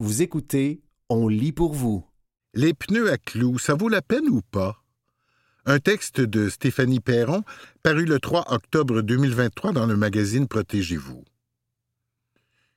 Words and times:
Vous 0.00 0.22
écoutez 0.22 0.80
On 1.08 1.26
lit 1.26 1.50
pour 1.50 1.74
vous. 1.74 2.06
Les 2.54 2.72
pneus 2.72 3.10
à 3.10 3.18
clous, 3.18 3.58
ça 3.58 3.74
vaut 3.74 3.88
la 3.88 4.00
peine 4.00 4.28
ou 4.28 4.42
pas? 4.42 4.84
Un 5.66 5.80
texte 5.80 6.20
de 6.20 6.48
Stéphanie 6.48 7.00
Perron, 7.00 7.42
paru 7.82 8.04
le 8.04 8.20
3 8.20 8.44
octobre 8.52 9.02
2023 9.02 9.72
dans 9.72 9.86
le 9.86 9.96
magazine 9.96 10.46
Protégez-vous. 10.46 11.24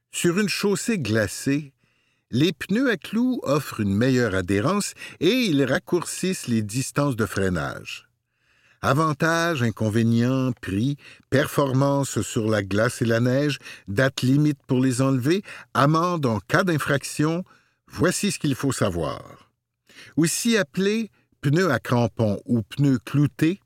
Sur 0.09 0.39
une 0.39 0.49
chaussée 0.49 0.97
glacée, 0.97 1.73
les 2.31 2.53
pneus 2.53 2.89
à 2.89 2.97
clous 2.97 3.39
offrent 3.43 3.81
une 3.81 3.95
meilleure 3.95 4.33
adhérence 4.33 4.95
et 5.19 5.43
ils 5.43 5.63
raccourcissent 5.63 6.47
les 6.47 6.63
distances 6.63 7.15
de 7.15 7.27
freinage. 7.27 8.09
Avantages, 8.83 9.61
inconvénients, 9.61 10.53
prix, 10.59 10.97
performance 11.29 12.21
sur 12.21 12.49
la 12.49 12.63
glace 12.63 13.03
et 13.03 13.05
la 13.05 13.19
neige, 13.19 13.59
date 13.87 14.23
limite 14.23 14.57
pour 14.65 14.79
les 14.79 15.03
enlever, 15.03 15.43
amende 15.75 16.25
en 16.25 16.39
cas 16.39 16.63
d'infraction, 16.63 17.43
voici 17.87 18.31
ce 18.31 18.39
qu'il 18.39 18.55
faut 18.55 18.71
savoir. 18.71 19.51
Aussi 20.17 20.57
appelés 20.57 21.11
pneus 21.41 21.69
à 21.69 21.77
crampons 21.77 22.41
ou 22.45 22.63
pneus 22.63 22.97
cloutés, 23.05 23.59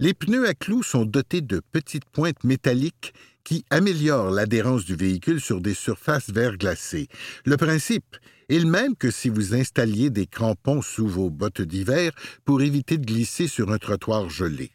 les 0.00 0.14
pneus 0.14 0.48
à 0.48 0.54
clous 0.54 0.82
sont 0.82 1.04
dotés 1.04 1.40
de 1.40 1.62
petites 1.70 2.06
pointes 2.06 2.42
métalliques 2.42 3.14
qui 3.44 3.64
améliorent 3.70 4.30
l'adhérence 4.30 4.84
du 4.84 4.96
véhicule 4.96 5.40
sur 5.40 5.60
des 5.60 5.74
surfaces 5.74 6.30
verglacées. 6.30 7.06
Le 7.44 7.56
principe 7.56 8.16
le 8.58 8.70
même 8.70 8.96
que 8.96 9.10
si 9.10 9.28
vous 9.28 9.54
installiez 9.54 10.10
des 10.10 10.26
crampons 10.26 10.82
sous 10.82 11.06
vos 11.06 11.30
bottes 11.30 11.62
d'hiver 11.62 12.12
pour 12.44 12.62
éviter 12.62 12.98
de 12.98 13.06
glisser 13.06 13.48
sur 13.48 13.72
un 13.72 13.78
trottoir 13.78 14.28
gelé. 14.28 14.72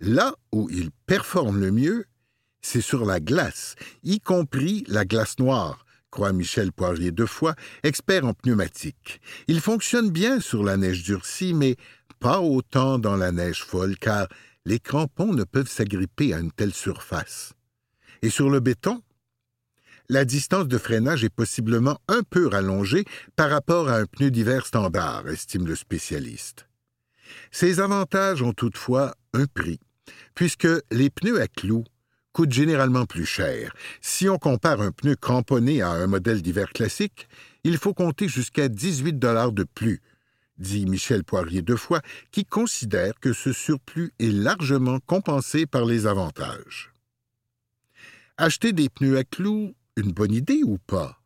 Là 0.00 0.34
où 0.52 0.68
ils 0.70 0.90
performent 1.06 1.60
le 1.60 1.70
mieux, 1.70 2.04
c'est 2.62 2.80
sur 2.80 3.04
la 3.04 3.20
glace, 3.20 3.74
y 4.02 4.20
compris 4.20 4.84
la 4.88 5.04
glace 5.04 5.38
noire, 5.38 5.84
croit 6.10 6.32
Michel 6.32 6.72
Poirier 6.72 7.10
deux 7.10 7.26
fois, 7.26 7.54
expert 7.82 8.24
en 8.24 8.32
pneumatique. 8.32 9.20
Il 9.48 9.60
fonctionne 9.60 10.10
bien 10.10 10.40
sur 10.40 10.64
la 10.64 10.76
neige 10.76 11.02
durcie, 11.02 11.52
mais 11.52 11.76
pas 12.20 12.40
autant 12.40 12.98
dans 12.98 13.16
la 13.16 13.32
neige 13.32 13.62
folle, 13.62 13.98
car 13.98 14.28
les 14.64 14.78
crampons 14.78 15.34
ne 15.34 15.44
peuvent 15.44 15.68
s'agripper 15.68 16.32
à 16.32 16.38
une 16.38 16.52
telle 16.52 16.72
surface. 16.72 17.52
Et 18.22 18.30
sur 18.30 18.48
le 18.48 18.60
béton, 18.60 19.02
la 20.08 20.24
distance 20.24 20.68
de 20.68 20.78
freinage 20.78 21.24
est 21.24 21.34
possiblement 21.34 21.98
un 22.08 22.22
peu 22.22 22.46
rallongée 22.46 23.04
par 23.36 23.50
rapport 23.50 23.88
à 23.88 23.96
un 23.96 24.06
pneu 24.06 24.30
d'hiver 24.30 24.66
standard, 24.66 25.28
estime 25.28 25.66
le 25.66 25.74
spécialiste. 25.74 26.68
Ces 27.50 27.80
avantages 27.80 28.42
ont 28.42 28.52
toutefois 28.52 29.14
un 29.32 29.46
prix, 29.46 29.80
puisque 30.34 30.68
les 30.90 31.10
pneus 31.10 31.40
à 31.40 31.48
clous 31.48 31.84
coûtent 32.32 32.52
généralement 32.52 33.06
plus 33.06 33.26
cher. 33.26 33.74
Si 34.00 34.28
on 34.28 34.38
compare 34.38 34.80
un 34.80 34.90
pneu 34.90 35.14
cramponné 35.14 35.82
à 35.82 35.90
un 35.90 36.06
modèle 36.06 36.42
d'hiver 36.42 36.72
classique, 36.72 37.28
il 37.62 37.78
faut 37.78 37.94
compter 37.94 38.28
jusqu'à 38.28 38.68
18 38.68 39.14
dollars 39.14 39.52
de 39.52 39.64
plus, 39.64 40.02
dit 40.58 40.84
Michel 40.86 41.24
Poirier 41.24 41.62
deux 41.62 41.76
fois, 41.76 42.02
qui 42.30 42.44
considère 42.44 43.18
que 43.20 43.32
ce 43.32 43.52
surplus 43.52 44.12
est 44.18 44.32
largement 44.32 44.98
compensé 45.06 45.64
par 45.66 45.84
les 45.84 46.06
avantages. 46.06 46.92
Acheter 48.36 48.72
des 48.72 48.88
pneus 48.88 49.16
à 49.16 49.24
clous, 49.24 49.74
une 49.96 50.12
bonne 50.12 50.32
idée 50.32 50.62
ou 50.64 50.78
pas? 50.78 51.20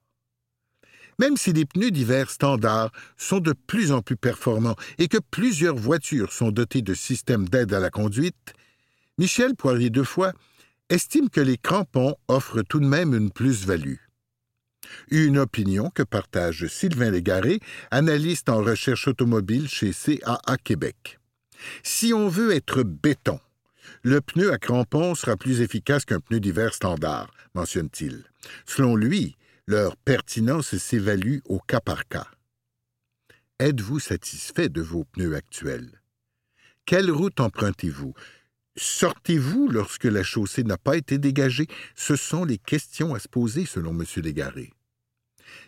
Même 1.20 1.36
si 1.36 1.52
les 1.52 1.66
pneus 1.66 1.91
d'hiver 1.91 2.30
standards 2.30 2.92
sont 3.16 3.41
de 3.41 3.52
plus 3.52 3.91
en 3.91 4.02
plus 4.02 4.16
performants 4.16 4.77
et 4.98 5.08
que 5.08 5.19
plusieurs 5.19 5.75
voitures 5.75 6.33
sont 6.33 6.52
dotées 6.52 6.83
de 6.83 6.94
systèmes 6.94 7.48
d'aide 7.48 7.72
à 7.72 7.80
la 7.80 7.91
conduite, 7.91 8.55
Michel 9.19 9.56
Poirier 9.56 9.91
deux 9.91 10.05
fois 10.05 10.33
estime 10.91 11.28
que 11.28 11.41
les 11.41 11.58
crampons 11.58 12.14
offrent 12.28 12.62
tout 12.62 12.78
de 12.78 12.86
même 12.86 13.14
une 13.14 13.33
plus-value. 13.33 13.97
Une 15.10 15.38
opinion 15.38 15.91
que 15.91 16.05
partage 16.05 16.66
Sylvain 16.69 17.10
Légaré, 17.10 17.58
analyste 17.91 18.48
en 18.48 18.62
recherche 18.62 19.08
automobile 19.08 19.69
chez 19.69 19.92
CAA 19.92 20.56
Québec. 20.62 21.19
Si 21.82 22.14
on 22.14 22.28
veut 22.28 22.53
être 22.53 22.84
béton, 22.84 23.41
le 24.03 24.21
pneu 24.21 24.53
à 24.53 24.59
crampons 24.59 25.15
sera 25.15 25.37
plus 25.37 25.60
efficace 25.60 26.04
qu'un 26.04 26.21
pneu 26.21 26.41
d'hiver 26.41 26.75
standard, 26.75 27.32
mentionne-t-il. 27.54 28.25
Selon 28.66 28.97
lui, 28.97 29.37
leur 29.66 29.97
pertinence 29.97 30.76
s'évalue 30.76 31.38
au 31.44 31.59
cas 31.59 31.81
par 31.81 32.09
cas. 32.09 32.28
Êtes-vous 33.59 33.98
satisfait 33.98 34.69
de 34.69 34.81
vos 34.81 35.04
pneus 35.04 35.34
actuels? 35.34 36.00
Quelle 36.87 37.10
route 37.10 37.41
empruntez-vous? 37.41 38.15
Sortez-vous 38.77 39.69
lorsque 39.69 40.04
la 40.04 40.22
chaussée 40.22 40.62
n'a 40.62 40.78
pas 40.78 40.97
été 40.97 41.19
dégagée? 41.19 41.66
Ce 41.97 42.16
sont 42.16 42.44
les 42.44 42.59
questions 42.59 43.15
à 43.15 43.19
se 43.19 43.28
poser 43.28 43.66
selon 43.66 43.91
M. 43.91 44.04
Légaré. 44.22 44.72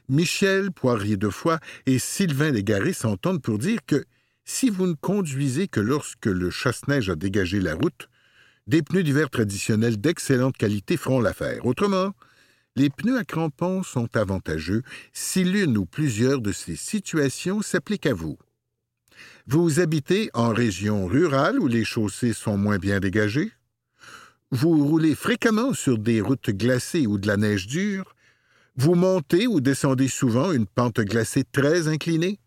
Michel 0.08 0.70
Poirier 0.70 1.16
de 1.16 1.28
Foix 1.28 1.58
et 1.86 1.98
Sylvain 1.98 2.50
Légaré 2.50 2.92
s'entendent 2.92 3.42
pour 3.42 3.58
dire 3.58 3.80
que 3.86 4.04
si 4.50 4.68
vous 4.68 4.88
ne 4.88 4.94
conduisez 4.94 5.68
que 5.68 5.78
lorsque 5.78 6.26
le 6.26 6.50
chasse-neige 6.50 7.08
a 7.08 7.14
dégagé 7.14 7.60
la 7.60 7.76
route, 7.76 8.08
des 8.66 8.82
pneus 8.82 9.04
d'hiver 9.04 9.30
traditionnels 9.30 9.98
d'excellente 9.98 10.56
qualité 10.56 10.96
feront 10.96 11.20
l'affaire. 11.20 11.64
Autrement, 11.64 12.12
les 12.74 12.90
pneus 12.90 13.16
à 13.16 13.24
crampons 13.24 13.84
sont 13.84 14.14
avantageux 14.16 14.82
si 15.12 15.44
l'une 15.44 15.78
ou 15.78 15.86
plusieurs 15.86 16.40
de 16.40 16.50
ces 16.50 16.74
situations 16.74 17.62
s'appliquent 17.62 18.06
à 18.06 18.12
vous. 18.12 18.38
Vous 19.46 19.78
habitez 19.78 20.30
en 20.34 20.52
région 20.52 21.06
rurale 21.06 21.60
où 21.60 21.68
les 21.68 21.84
chaussées 21.84 22.32
sont 22.32 22.58
moins 22.58 22.78
bien 22.78 22.98
dégagées? 22.98 23.52
Vous 24.50 24.84
roulez 24.84 25.14
fréquemment 25.14 25.74
sur 25.74 25.96
des 25.96 26.20
routes 26.20 26.50
glacées 26.50 27.06
ou 27.06 27.18
de 27.18 27.28
la 27.28 27.36
neige 27.36 27.68
dure? 27.68 28.16
Vous 28.76 28.96
montez 28.96 29.46
ou 29.46 29.60
descendez 29.60 30.08
souvent 30.08 30.50
une 30.50 30.66
pente 30.66 31.00
glacée 31.00 31.44
très 31.44 31.86
inclinée? 31.86 32.40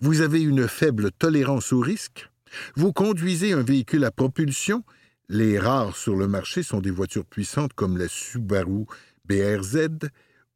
Vous 0.00 0.20
avez 0.20 0.42
une 0.42 0.68
faible 0.68 1.10
tolérance 1.12 1.72
au 1.72 1.80
risque? 1.80 2.30
Vous 2.74 2.92
conduisez 2.92 3.52
un 3.52 3.62
véhicule 3.62 4.04
à 4.04 4.10
propulsion? 4.10 4.84
Les 5.28 5.58
rares 5.58 5.96
sur 5.96 6.16
le 6.16 6.28
marché 6.28 6.62
sont 6.62 6.80
des 6.80 6.90
voitures 6.90 7.26
puissantes 7.26 7.72
comme 7.72 7.98
la 7.98 8.08
Subaru 8.08 8.86
BRZ 9.24 9.88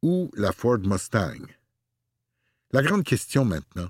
ou 0.01 0.31
la 0.35 0.51
Ford 0.51 0.79
Mustang. 0.79 1.45
La 2.71 2.81
grande 2.81 3.03
question 3.03 3.43
maintenant, 3.43 3.89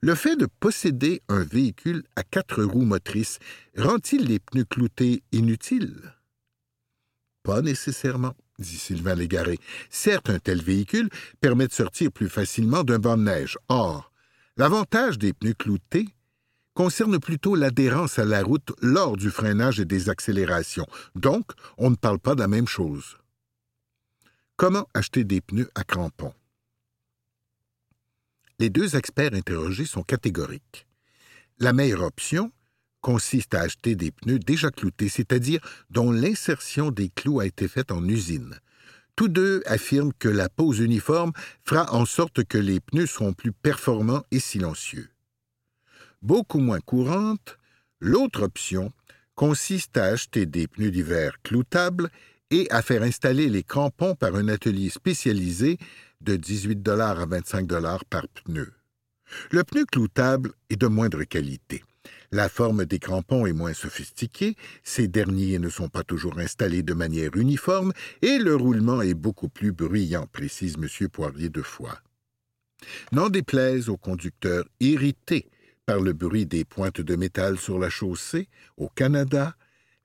le 0.00 0.14
fait 0.14 0.36
de 0.36 0.46
posséder 0.46 1.22
un 1.28 1.44
véhicule 1.44 2.04
à 2.16 2.22
quatre 2.22 2.62
roues 2.62 2.84
motrices 2.84 3.38
rend-il 3.76 4.26
les 4.26 4.38
pneus 4.38 4.64
cloutés 4.64 5.22
inutiles? 5.32 6.14
Pas 7.42 7.60
nécessairement, 7.60 8.34
dit 8.58 8.78
Sylvain 8.78 9.14
Légaré. 9.14 9.58
Certes, 9.90 10.30
un 10.30 10.38
tel 10.38 10.62
véhicule 10.62 11.10
permet 11.40 11.66
de 11.66 11.72
sortir 11.72 12.10
plus 12.10 12.28
facilement 12.28 12.84
d'un 12.84 12.98
banc 12.98 13.18
de 13.18 13.24
neige. 13.24 13.58
Or, 13.68 14.12
l'avantage 14.56 15.18
des 15.18 15.32
pneus 15.32 15.54
cloutés 15.54 16.08
concerne 16.74 17.18
plutôt 17.18 17.54
l'adhérence 17.54 18.18
à 18.18 18.24
la 18.24 18.42
route 18.42 18.72
lors 18.82 19.16
du 19.16 19.30
freinage 19.30 19.80
et 19.80 19.84
des 19.84 20.10
accélérations. 20.10 20.86
Donc, 21.14 21.52
on 21.78 21.90
ne 21.90 21.96
parle 21.96 22.18
pas 22.18 22.34
de 22.34 22.40
la 22.40 22.48
même 22.48 22.66
chose. 22.66 23.16
Comment 24.56 24.88
acheter 24.94 25.24
des 25.24 25.40
pneus 25.40 25.70
à 25.74 25.84
crampons? 25.84 26.34
Les 28.58 28.70
deux 28.70 28.96
experts 28.96 29.34
interrogés 29.34 29.84
sont 29.84 30.02
catégoriques. 30.02 30.86
La 31.58 31.72
meilleure 31.72 32.02
option 32.02 32.52
consiste 33.00 33.54
à 33.54 33.62
acheter 33.62 33.96
des 33.96 34.10
pneus 34.10 34.38
déjà 34.38 34.70
cloutés, 34.70 35.08
c'est-à-dire 35.08 35.60
dont 35.90 36.10
l'insertion 36.10 36.90
des 36.90 37.08
clous 37.08 37.40
a 37.40 37.46
été 37.46 37.68
faite 37.68 37.92
en 37.92 38.06
usine. 38.08 38.58
Tous 39.16 39.28
deux 39.28 39.62
affirment 39.66 40.12
que 40.18 40.28
la 40.28 40.48
pose 40.48 40.80
uniforme 40.80 41.32
fera 41.62 41.92
en 41.92 42.04
sorte 42.04 42.44
que 42.44 42.58
les 42.58 42.80
pneus 42.80 43.06
seront 43.06 43.32
plus 43.32 43.52
performants 43.52 44.24
et 44.30 44.40
silencieux. 44.40 45.08
Beaucoup 46.20 46.58
moins 46.58 46.80
courante, 46.80 47.58
l'autre 48.00 48.42
option 48.42 48.92
consiste 49.34 49.96
à 49.96 50.04
acheter 50.06 50.46
des 50.46 50.66
pneus 50.66 50.90
d'hiver 50.90 51.36
cloutables 51.42 52.10
et 52.50 52.68
à 52.70 52.82
faire 52.82 53.02
installer 53.02 53.48
les 53.48 53.62
crampons 53.62 54.14
par 54.14 54.34
un 54.34 54.48
atelier 54.48 54.90
spécialisé 54.90 55.78
de 56.20 56.36
18 56.36 56.88
à 56.88 57.26
25 57.26 57.68
par 58.10 58.26
pneu. 58.28 58.72
Le 59.50 59.64
pneu 59.64 59.84
cloutable 59.84 60.52
est 60.70 60.76
de 60.76 60.86
moindre 60.86 61.24
qualité. 61.24 61.82
La 62.32 62.48
forme 62.48 62.84
des 62.84 62.98
crampons 62.98 63.46
est 63.46 63.52
moins 63.52 63.74
sophistiquée, 63.74 64.56
ces 64.82 65.08
derniers 65.08 65.58
ne 65.58 65.68
sont 65.68 65.88
pas 65.88 66.02
toujours 66.02 66.38
installés 66.38 66.82
de 66.82 66.94
manière 66.94 67.36
uniforme 67.36 67.92
et 68.22 68.38
le 68.38 68.56
roulement 68.56 69.02
est 69.02 69.14
beaucoup 69.14 69.48
plus 69.48 69.72
bruyant, 69.72 70.26
précise 70.32 70.76
M. 70.76 71.08
Poirier 71.08 71.48
de 71.48 71.62
Foix. 71.62 72.00
N'en 73.12 73.28
déplaise 73.28 73.88
aux 73.88 73.96
conducteurs 73.96 74.64
irrités 74.80 75.48
par 75.86 76.00
le 76.00 76.12
bruit 76.12 76.46
des 76.46 76.64
pointes 76.64 77.00
de 77.00 77.16
métal 77.16 77.58
sur 77.58 77.78
la 77.78 77.90
chaussée, 77.90 78.48
au 78.76 78.88
Canada, 78.88 79.54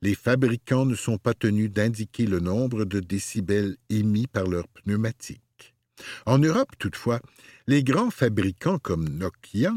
les 0.01 0.15
fabricants 0.15 0.86
ne 0.86 0.95
sont 0.95 1.18
pas 1.18 1.33
tenus 1.33 1.72
d'indiquer 1.72 2.25
le 2.25 2.39
nombre 2.39 2.86
de 2.86 3.00
décibels 3.00 3.77
émis 3.89 4.27
par 4.27 4.45
leurs 4.45 4.68
pneumatiques. 4.68 5.75
En 6.25 6.38
Europe, 6.38 6.72
toutefois, 6.80 7.19
les 7.68 7.83
grands 7.83 8.12
fabricants 8.12 8.80
comme 8.80 9.10
Nokia, 9.10 9.74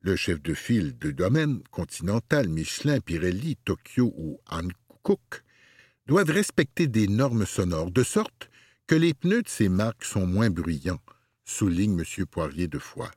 le 0.00 0.16
chef 0.16 0.40
de 0.42 0.54
file 0.54 0.96
de 0.98 1.10
domaine 1.10 1.62
Continental, 1.70 2.48
Michelin, 2.48 3.00
Pirelli, 3.00 3.56
Tokyo 3.64 4.12
ou 4.16 4.40
Hankook, 4.48 5.42
doivent 6.06 6.30
respecter 6.30 6.86
des 6.86 7.08
normes 7.08 7.46
sonores, 7.46 7.90
de 7.90 8.02
sorte 8.02 8.50
que 8.86 8.94
les 8.94 9.14
pneus 9.14 9.42
de 9.42 9.48
ces 9.48 9.68
marques 9.68 10.04
sont 10.04 10.26
moins 10.26 10.50
bruyants, 10.50 11.00
souligne 11.44 12.00
M. 12.00 12.26
Poirier 12.26 12.68
de 12.68 12.78
Foix. 12.78 13.10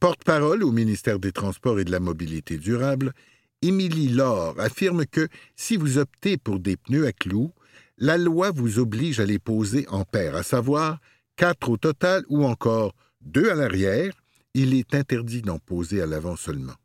Porte-parole 0.00 0.62
au 0.62 0.70
ministère 0.70 1.18
des 1.18 1.32
Transports 1.32 1.80
et 1.80 1.84
de 1.84 1.90
la 1.90 2.00
Mobilité 2.00 2.56
durable, 2.56 3.12
Émilie 3.60 4.08
Laure 4.08 4.58
affirme 4.60 5.04
que 5.06 5.28
si 5.56 5.76
vous 5.76 5.98
optez 5.98 6.36
pour 6.36 6.60
des 6.60 6.76
pneus 6.76 7.06
à 7.06 7.12
clous, 7.12 7.52
la 7.96 8.16
loi 8.16 8.52
vous 8.52 8.78
oblige 8.78 9.18
à 9.18 9.26
les 9.26 9.40
poser 9.40 9.86
en 9.88 10.04
paire, 10.04 10.36
à 10.36 10.44
savoir 10.44 11.00
quatre 11.34 11.68
au 11.68 11.76
total 11.76 12.24
ou 12.28 12.44
encore 12.44 12.94
deux 13.20 13.50
à 13.50 13.56
l'arrière. 13.56 14.12
Il 14.54 14.74
est 14.74 14.94
interdit 14.94 15.42
d'en 15.42 15.58
poser 15.58 16.02
à 16.02 16.06
l'avant 16.06 16.36
seulement. 16.36 16.76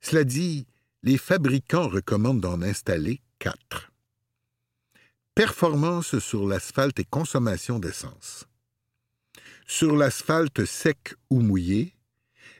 Cela 0.00 0.24
dit, 0.24 0.66
les 1.02 1.18
fabricants 1.18 1.88
recommandent 1.88 2.40
d'en 2.40 2.62
installer 2.62 3.20
quatre. 3.38 3.92
Performance 5.34 6.18
sur 6.18 6.46
l'asphalte 6.46 6.98
et 6.98 7.04
consommation 7.04 7.78
d'essence. 7.78 8.46
Sur 9.66 9.96
l'asphalte 9.96 10.64
sec 10.64 11.14
ou 11.30 11.40
mouillé, 11.40 11.94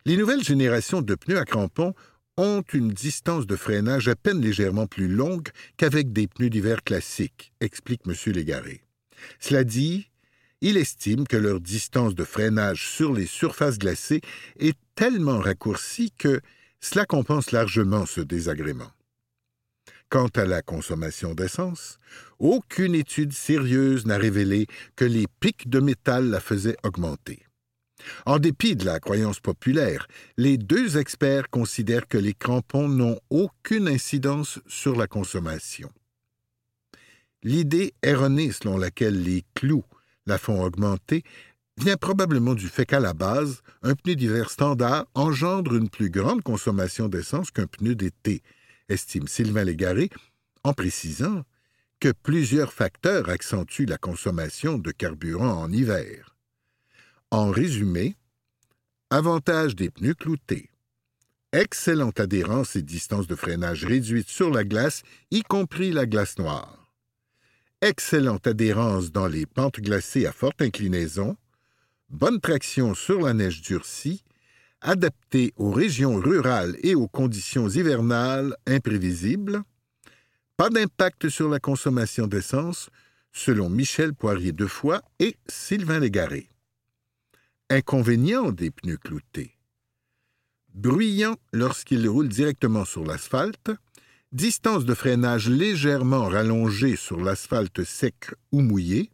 les 0.04 0.16
nouvelles 0.16 0.44
générations 0.44 1.02
de 1.02 1.14
pneus 1.14 1.38
à 1.38 1.44
crampons 1.44 1.94
ont 2.36 2.62
une 2.72 2.92
distance 2.92 3.46
de 3.46 3.56
freinage 3.56 4.06
à 4.08 4.14
peine 4.14 4.40
légèrement 4.40 4.86
plus 4.86 5.08
longue 5.08 5.48
qu'avec 5.76 6.12
des 6.12 6.28
pneus 6.28 6.50
d'hiver 6.50 6.84
classiques, 6.84 7.52
explique 7.60 8.02
M. 8.06 8.14
Légaré. 8.32 8.82
Cela 9.40 9.64
dit, 9.64 10.08
il 10.60 10.76
estime 10.76 11.26
que 11.26 11.36
leur 11.36 11.60
distance 11.60 12.14
de 12.14 12.24
freinage 12.24 12.88
sur 12.88 13.12
les 13.12 13.26
surfaces 13.26 13.78
glacées 13.78 14.20
est 14.58 14.76
tellement 14.94 15.38
raccourcie 15.38 16.12
que 16.16 16.40
cela 16.80 17.06
compense 17.06 17.52
largement 17.52 18.06
ce 18.06 18.20
désagrément. 18.20 18.90
Quant 20.08 20.28
à 20.28 20.46
la 20.46 20.62
consommation 20.62 21.34
d'essence, 21.34 21.98
aucune 22.38 22.94
étude 22.94 23.32
sérieuse 23.32 24.06
n'a 24.06 24.16
révélé 24.16 24.66
que 24.96 25.04
les 25.04 25.26
pics 25.40 25.68
de 25.68 25.80
métal 25.80 26.30
la 26.30 26.40
faisaient 26.40 26.78
augmenter. 26.82 27.42
En 28.24 28.38
dépit 28.38 28.76
de 28.76 28.84
la 28.84 29.00
croyance 29.00 29.40
populaire, 29.40 30.06
les 30.36 30.56
deux 30.56 30.98
experts 30.98 31.50
considèrent 31.50 32.08
que 32.08 32.16
les 32.16 32.32
crampons 32.32 32.88
n'ont 32.88 33.20
aucune 33.28 33.88
incidence 33.88 34.60
sur 34.66 34.96
la 34.96 35.06
consommation. 35.06 35.90
L'idée 37.42 37.92
erronée 38.02 38.50
selon 38.50 38.78
laquelle 38.78 39.22
les 39.22 39.44
clous 39.54 39.84
la 40.28 40.38
font 40.38 40.62
augmenter 40.62 41.24
vient 41.78 41.96
probablement 41.96 42.54
du 42.54 42.68
fait 42.68 42.86
qu'à 42.86 43.00
la 43.00 43.14
base, 43.14 43.62
un 43.82 43.94
pneu 43.94 44.14
d'hiver 44.14 44.50
standard 44.50 45.06
engendre 45.14 45.74
une 45.74 45.88
plus 45.88 46.10
grande 46.10 46.42
consommation 46.42 47.08
d'essence 47.08 47.50
qu'un 47.50 47.66
pneu 47.66 47.94
d'été, 47.94 48.42
estime 48.88 49.28
Sylvain 49.28 49.64
Légaré, 49.64 50.10
en 50.64 50.72
précisant 50.72 51.44
que 52.00 52.12
plusieurs 52.12 52.72
facteurs 52.72 53.28
accentuent 53.28 53.86
la 53.86 53.98
consommation 53.98 54.78
de 54.78 54.90
carburant 54.90 55.62
en 55.62 55.72
hiver. 55.72 56.36
En 57.30 57.50
résumé, 57.50 58.16
avantage 59.10 59.74
des 59.74 59.90
pneus 59.90 60.14
cloutés. 60.14 60.70
Excellente 61.52 62.20
adhérence 62.20 62.76
et 62.76 62.82
distance 62.82 63.26
de 63.26 63.34
freinage 63.34 63.84
réduite 63.84 64.28
sur 64.28 64.50
la 64.50 64.64
glace, 64.64 65.02
y 65.30 65.42
compris 65.42 65.92
la 65.92 66.06
glace 66.06 66.38
noire. 66.38 66.87
Excellente 67.80 68.48
adhérence 68.48 69.12
dans 69.12 69.28
les 69.28 69.46
pentes 69.46 69.78
glacées 69.78 70.26
à 70.26 70.32
forte 70.32 70.62
inclinaison. 70.62 71.36
Bonne 72.10 72.40
traction 72.40 72.92
sur 72.92 73.20
la 73.20 73.34
neige 73.34 73.60
durcie, 73.60 74.24
adaptée 74.80 75.52
aux 75.56 75.70
régions 75.70 76.16
rurales 76.16 76.76
et 76.82 76.96
aux 76.96 77.06
conditions 77.06 77.68
hivernales 77.68 78.56
imprévisibles. 78.66 79.62
Pas 80.56 80.70
d'impact 80.70 81.28
sur 81.28 81.48
la 81.48 81.60
consommation 81.60 82.26
d'essence, 82.26 82.90
selon 83.30 83.70
Michel 83.70 84.12
Poirier 84.12 84.50
Defoy 84.50 84.98
et 85.20 85.36
Sylvain 85.46 86.00
Légaré. 86.00 86.50
Inconvénient 87.70 88.50
des 88.50 88.72
pneus 88.72 88.96
cloutés. 88.96 89.56
Bruyant 90.74 91.36
lorsqu'ils 91.52 92.08
roulent 92.08 92.28
directement 92.28 92.84
sur 92.84 93.04
l'asphalte, 93.04 93.70
distance 94.32 94.84
de 94.84 94.94
freinage 94.94 95.48
légèrement 95.48 96.28
rallongée 96.28 96.96
sur 96.96 97.20
l'asphalte 97.20 97.84
sec 97.84 98.30
ou 98.52 98.60
mouillé, 98.60 99.10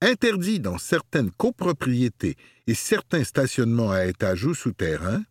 interdit 0.00 0.60
dans 0.60 0.78
certaines 0.78 1.30
copropriétés 1.32 2.36
et 2.66 2.74
certains 2.74 3.24
stationnements 3.24 3.90
à 3.90 4.06
étage 4.06 4.44
ou 4.44 4.54
souterrain, 4.54 5.24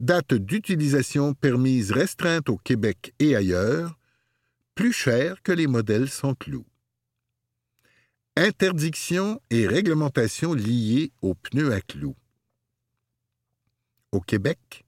date 0.00 0.34
d'utilisation 0.34 1.34
permise 1.34 1.90
restreinte 1.90 2.48
au 2.48 2.56
Québec 2.56 3.14
et 3.18 3.34
ailleurs, 3.34 3.98
plus 4.74 4.92
cher 4.92 5.42
que 5.42 5.52
les 5.52 5.66
modèles 5.66 6.08
sans 6.08 6.34
clous. 6.34 6.66
Interdiction 8.36 9.40
et 9.50 9.66
réglementation 9.66 10.54
liées 10.54 11.12
aux 11.22 11.34
pneus 11.34 11.72
à 11.72 11.80
clous. 11.80 12.16
Au 14.10 14.20
Québec, 14.20 14.84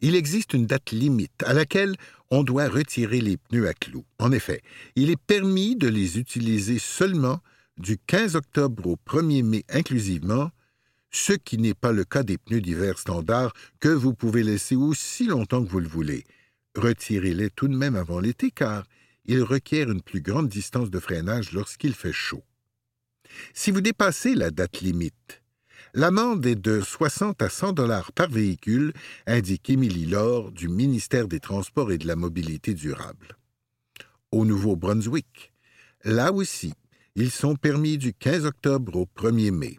il 0.00 0.14
existe 0.14 0.52
une 0.52 0.66
date 0.66 0.90
limite 0.90 1.42
à 1.44 1.52
laquelle 1.52 1.96
on 2.30 2.42
doit 2.42 2.68
retirer 2.68 3.20
les 3.20 3.36
pneus 3.36 3.68
à 3.68 3.74
clous. 3.74 4.04
En 4.18 4.32
effet, 4.32 4.62
il 4.96 5.10
est 5.10 5.20
permis 5.20 5.76
de 5.76 5.88
les 5.88 6.18
utiliser 6.18 6.78
seulement 6.78 7.40
du 7.78 7.98
15 7.98 8.36
octobre 8.36 8.86
au 8.86 8.96
1er 9.06 9.42
mai 9.42 9.64
inclusivement, 9.68 10.50
ce 11.10 11.32
qui 11.32 11.58
n'est 11.58 11.74
pas 11.74 11.92
le 11.92 12.04
cas 12.04 12.22
des 12.22 12.38
pneus 12.38 12.60
d'hiver 12.60 12.98
standards 12.98 13.52
que 13.80 13.88
vous 13.88 14.14
pouvez 14.14 14.42
laisser 14.42 14.76
aussi 14.76 15.26
longtemps 15.26 15.64
que 15.64 15.70
vous 15.70 15.80
le 15.80 15.88
voulez. 15.88 16.24
Retirez-les 16.74 17.50
tout 17.50 17.68
de 17.68 17.76
même 17.76 17.96
avant 17.96 18.20
l'été 18.20 18.50
car 18.50 18.84
ils 19.24 19.42
requièrent 19.42 19.90
une 19.90 20.02
plus 20.02 20.20
grande 20.20 20.48
distance 20.48 20.90
de 20.90 21.00
freinage 21.00 21.52
lorsqu'il 21.52 21.94
fait 21.94 22.12
chaud. 22.12 22.44
Si 23.54 23.70
vous 23.70 23.80
dépassez 23.80 24.34
la 24.34 24.50
date 24.50 24.80
limite, 24.80 25.42
l'amende 25.96 26.44
est 26.44 26.54
de 26.54 26.82
60 26.82 27.40
à 27.40 27.48
100 27.48 27.72
dollars 27.72 28.12
par 28.12 28.28
véhicule, 28.28 28.92
indique 29.26 29.70
Émilie 29.70 30.04
Laure 30.04 30.52
du 30.52 30.68
ministère 30.68 31.26
des 31.26 31.40
Transports 31.40 31.90
et 31.90 31.96
de 31.96 32.06
la 32.06 32.16
Mobilité 32.16 32.74
durable. 32.74 33.38
Au 34.30 34.44
Nouveau-Brunswick, 34.44 35.54
là 36.04 36.32
aussi, 36.32 36.74
ils 37.14 37.30
sont 37.30 37.56
permis 37.56 37.96
du 37.96 38.12
15 38.12 38.44
octobre 38.44 38.94
au 38.94 39.06
1er 39.06 39.50
mai. 39.50 39.78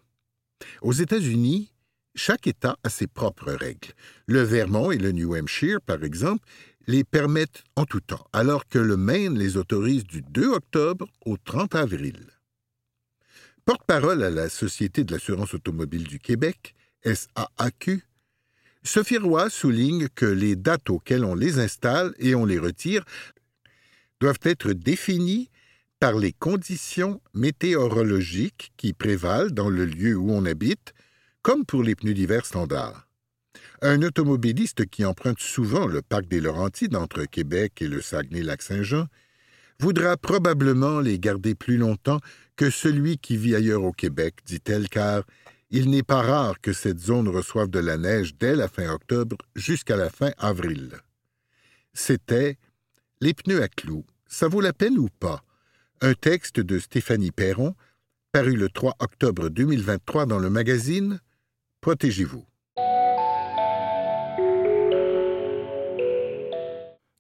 Aux 0.81 0.92
États-Unis, 0.92 1.72
chaque 2.16 2.48
État 2.48 2.78
a 2.84 2.90
ses 2.90 3.06
propres 3.06 3.52
règles. 3.52 3.94
Le 4.25 4.42
Vermont 4.42 4.90
et 4.90 4.98
le 4.98 5.12
New 5.12 5.36
Hampshire, 5.36 5.80
par 5.81 6.04
exemple, 6.04 6.44
les 6.88 7.04
permettent 7.04 7.64
en 7.75 7.86
tout 7.86 8.02
temps, 8.02 8.25
alors 8.34 8.68
que 8.68 8.80
le 8.80 8.98
Maine 8.98 9.38
les 9.38 9.56
autorise 9.56 10.06
du 10.06 10.24
2 10.24 10.48
octobre 10.48 11.08
au 11.28 11.38
30 11.38 11.75
avril. 11.75 12.37
Porte-parole 13.68 14.24
à 14.24 14.30
la 14.30 14.48
Société 14.48 15.04
de 15.04 15.12
l'assurance 15.12 15.54
automobile 15.54 16.06
du 16.06 16.19
Québec, 16.19 16.74
SAAQ, 17.04 18.02
Sophie 18.81 19.18
Roy 19.18 19.50
souligne 19.50 20.07
que 20.07 20.26
les 20.26 20.56
dates 20.56 20.90
auxquelles 20.90 21.26
on 21.26 21.36
les 21.36 21.59
installe 21.59 22.16
et 22.18 22.33
on 22.33 22.45
les 22.45 22.59
retire 22.59 23.04
doivent 24.21 24.40
être 24.44 24.71
définies 24.71 25.50
par 26.00 26.14
les 26.14 26.31
conditions 26.31 27.19
météorologiques 27.33 28.71
qui 28.78 28.94
prévalent 28.94 29.52
dans 29.52 29.69
le 29.69 29.83
lieu 29.83 30.16
où 30.16 30.31
on 30.31 30.45
habite, 30.45 30.94
comme 31.42 31.66
pour 31.66 31.83
les 31.83 31.95
pneus 31.95 32.14
d'hiver 32.14 32.45
standards. 32.45 33.09
Un 33.81 34.02
automobiliste 34.02 34.86
qui 34.86 35.04
emprunte 35.04 35.42
souvent 35.42 35.88
le 35.88 36.02
parc 36.02 36.30
des 36.30 36.40
Laurentides 36.40 36.95
entre 36.95 37.26
Québec 37.26 37.81
et 37.81 37.90
le 37.90 38.02
Saguenay-Lac-Saint-Jean 38.02 39.07
voudra 39.81 40.16
probablement 40.16 41.02
les 41.02 41.19
garder 41.19 41.54
plus 41.54 41.78
longtemps 41.78 42.21
que 42.57 42.69
celui 42.69 43.19
qui 43.19 43.37
vit 43.37 43.56
ailleurs 43.56 43.83
au 43.83 43.94
Québec, 43.94 44.40
dit-elle, 44.45 44.90
car 44.90 45.23
il 45.69 45.90
n'est 45.90 46.04
pas 46.04 46.21
rare 46.21 46.59
que 46.59 46.73
cette 46.73 46.99
zone 46.99 47.28
reçoive 47.28 47.69
de 47.69 47.80
la 47.80 47.97
neige 47.97 48.35
dès 48.35 48.56
la 48.56 48.68
fin 48.68 48.90
octobre 48.90 49.37
jusqu'à 49.56 49.95
la 49.95 50.09
fin 50.09 50.31
avril. 50.37 50.92
C'était 51.94 52.57
Les 53.21 53.33
pneus 53.33 53.61
à 53.61 53.68
clous, 53.68 54.06
ça 54.28 54.47
vaut 54.47 54.61
la 54.61 54.73
peine 54.73 54.97
ou 54.97 55.07
pas? 55.19 55.44
Un 56.02 56.14
texte 56.14 56.59
de 56.59 56.80
Stéphanie 56.80 57.31
Perron, 57.31 57.76
paru 58.31 58.56
le 58.56 58.69
3 58.69 58.95
octobre 58.99 59.49
2023 59.49 60.26
dans 60.26 60.40
le 60.40 60.49
magazine 60.49 61.19
Protégez-vous. 61.81 62.45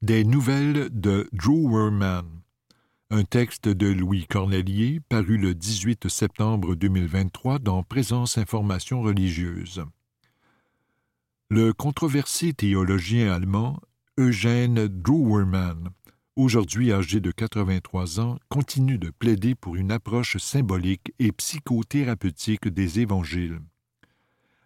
Des 0.01 0.23
nouvelles 0.23 0.89
de 0.91 1.27
Drew 1.31 1.69
Werman 1.69 2.36
un 3.09 3.23
texte 3.23 3.69
de 3.69 3.87
Louis 3.87 4.25
Cornelier 4.25 4.99
paru 5.07 5.37
le 5.37 5.55
18 5.55 6.09
septembre 6.09 6.75
2023 6.75 7.59
dans 7.59 7.81
Présence 7.81 8.37
Information 8.37 9.01
religieuse. 9.01 9.85
Le 11.49 11.71
controversé 11.71 12.51
théologien 12.51 13.31
allemand 13.31 13.79
Eugène 14.17 14.87
Druwermann, 14.87 15.89
aujourd'hui 16.35 16.91
âgé 16.91 17.21
de 17.21 17.31
83 17.31 18.19
ans, 18.19 18.39
continue 18.49 18.97
de 18.97 19.09
plaider 19.09 19.55
pour 19.55 19.77
une 19.77 19.93
approche 19.93 20.35
symbolique 20.35 21.13
et 21.17 21.31
psychothérapeutique 21.31 22.67
des 22.67 22.99
évangiles. 22.99 23.61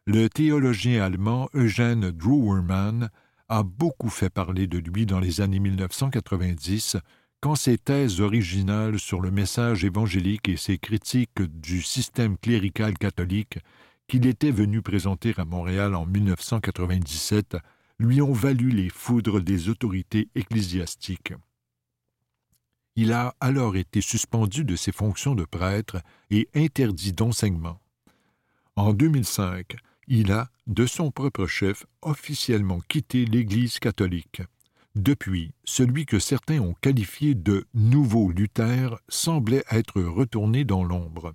Le 0.05 0.29
théologien 0.29 1.03
allemand 1.03 1.48
Eugène 1.53 2.10
Druwermann 2.10 3.12
a 3.50 3.62
beaucoup 3.62 4.10
fait 4.10 4.31
parler 4.31 4.65
de 4.65 4.79
lui 4.79 5.05
dans 5.05 5.19
les 5.19 5.41
années 5.41 5.60
1990 5.60 6.98
quand 7.41 7.55
ses 7.55 7.79
thèses 7.79 8.21
originales 8.21 9.00
sur 9.00 9.19
le 9.19 9.31
message 9.31 9.83
évangélique 9.83 10.48
et 10.48 10.57
ses 10.57 10.77
critiques 10.77 11.41
du 11.41 11.81
système 11.81 12.38
clérical 12.38 12.95
catholique 12.98 13.57
qu'il 14.07 14.27
était 14.27 14.51
venu 14.51 14.83
présenter 14.83 15.33
à 15.38 15.45
Montréal 15.45 15.95
en 15.95 16.05
1997 16.05 17.57
lui 17.98 18.21
ont 18.21 18.33
valu 18.33 18.69
les 18.69 18.89
foudres 18.89 19.41
des 19.41 19.69
autorités 19.69 20.29
ecclésiastiques. 20.36 21.33
Il 22.95 23.12
a 23.12 23.36
alors 23.39 23.75
été 23.75 24.01
suspendu 24.01 24.63
de 24.63 24.75
ses 24.75 24.91
fonctions 24.91 25.33
de 25.33 25.45
prêtre 25.45 25.98
et 26.29 26.48
interdit 26.53 27.13
d'enseignement. 27.13 27.79
En 28.75 28.93
2005, 28.93 29.77
il 30.07 30.31
a, 30.31 30.50
de 30.67 30.86
son 30.86 31.10
propre 31.10 31.48
chef, 31.48 31.86
officiellement 32.01 32.81
quitté 32.88 33.25
l'Église 33.25 33.79
catholique. 33.79 34.41
Depuis, 34.95 35.53
celui 35.63 36.05
que 36.05 36.19
certains 36.19 36.60
ont 36.60 36.75
qualifié 36.81 37.33
de 37.33 37.65
nouveau 37.74 38.29
Luther 38.31 39.00
semblait 39.07 39.63
être 39.71 40.01
retourné 40.01 40.65
dans 40.65 40.83
l'ombre. 40.83 41.33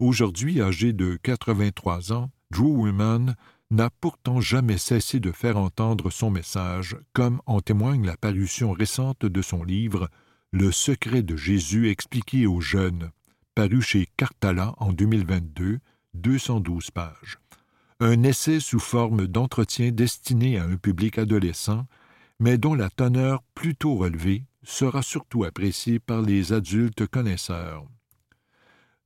Aujourd'hui 0.00 0.60
âgé 0.60 0.92
de 0.92 1.16
83 1.22 2.12
ans, 2.12 2.30
Drew 2.50 2.76
Woman 2.76 3.36
n'a 3.70 3.88
pourtant 4.00 4.40
jamais 4.40 4.78
cessé 4.78 5.20
de 5.20 5.30
faire 5.30 5.56
entendre 5.56 6.10
son 6.10 6.30
message, 6.30 6.96
comme 7.12 7.40
en 7.46 7.60
témoigne 7.60 8.04
la 8.04 8.16
parution 8.16 8.72
récente 8.72 9.24
de 9.24 9.42
son 9.42 9.62
livre 9.62 10.08
Le 10.50 10.72
secret 10.72 11.22
de 11.22 11.36
Jésus 11.36 11.88
expliqué 11.88 12.48
aux 12.48 12.60
jeunes, 12.60 13.10
paru 13.54 13.80
chez 13.80 14.08
Cartala 14.16 14.74
en 14.78 14.92
2022, 14.92 15.78
212 16.14 16.90
pages. 16.90 17.38
Un 18.00 18.24
essai 18.24 18.58
sous 18.58 18.80
forme 18.80 19.28
d'entretien 19.28 19.92
destiné 19.92 20.58
à 20.58 20.64
un 20.64 20.76
public 20.76 21.18
adolescent 21.18 21.86
mais 22.40 22.56
dont 22.56 22.74
la 22.74 22.88
teneur 22.88 23.42
plutôt 23.54 23.96
relevée 23.96 24.44
sera 24.62 25.02
surtout 25.02 25.44
appréciée 25.44 26.00
par 26.00 26.22
les 26.22 26.52
adultes 26.52 27.06
connaisseurs. 27.06 27.86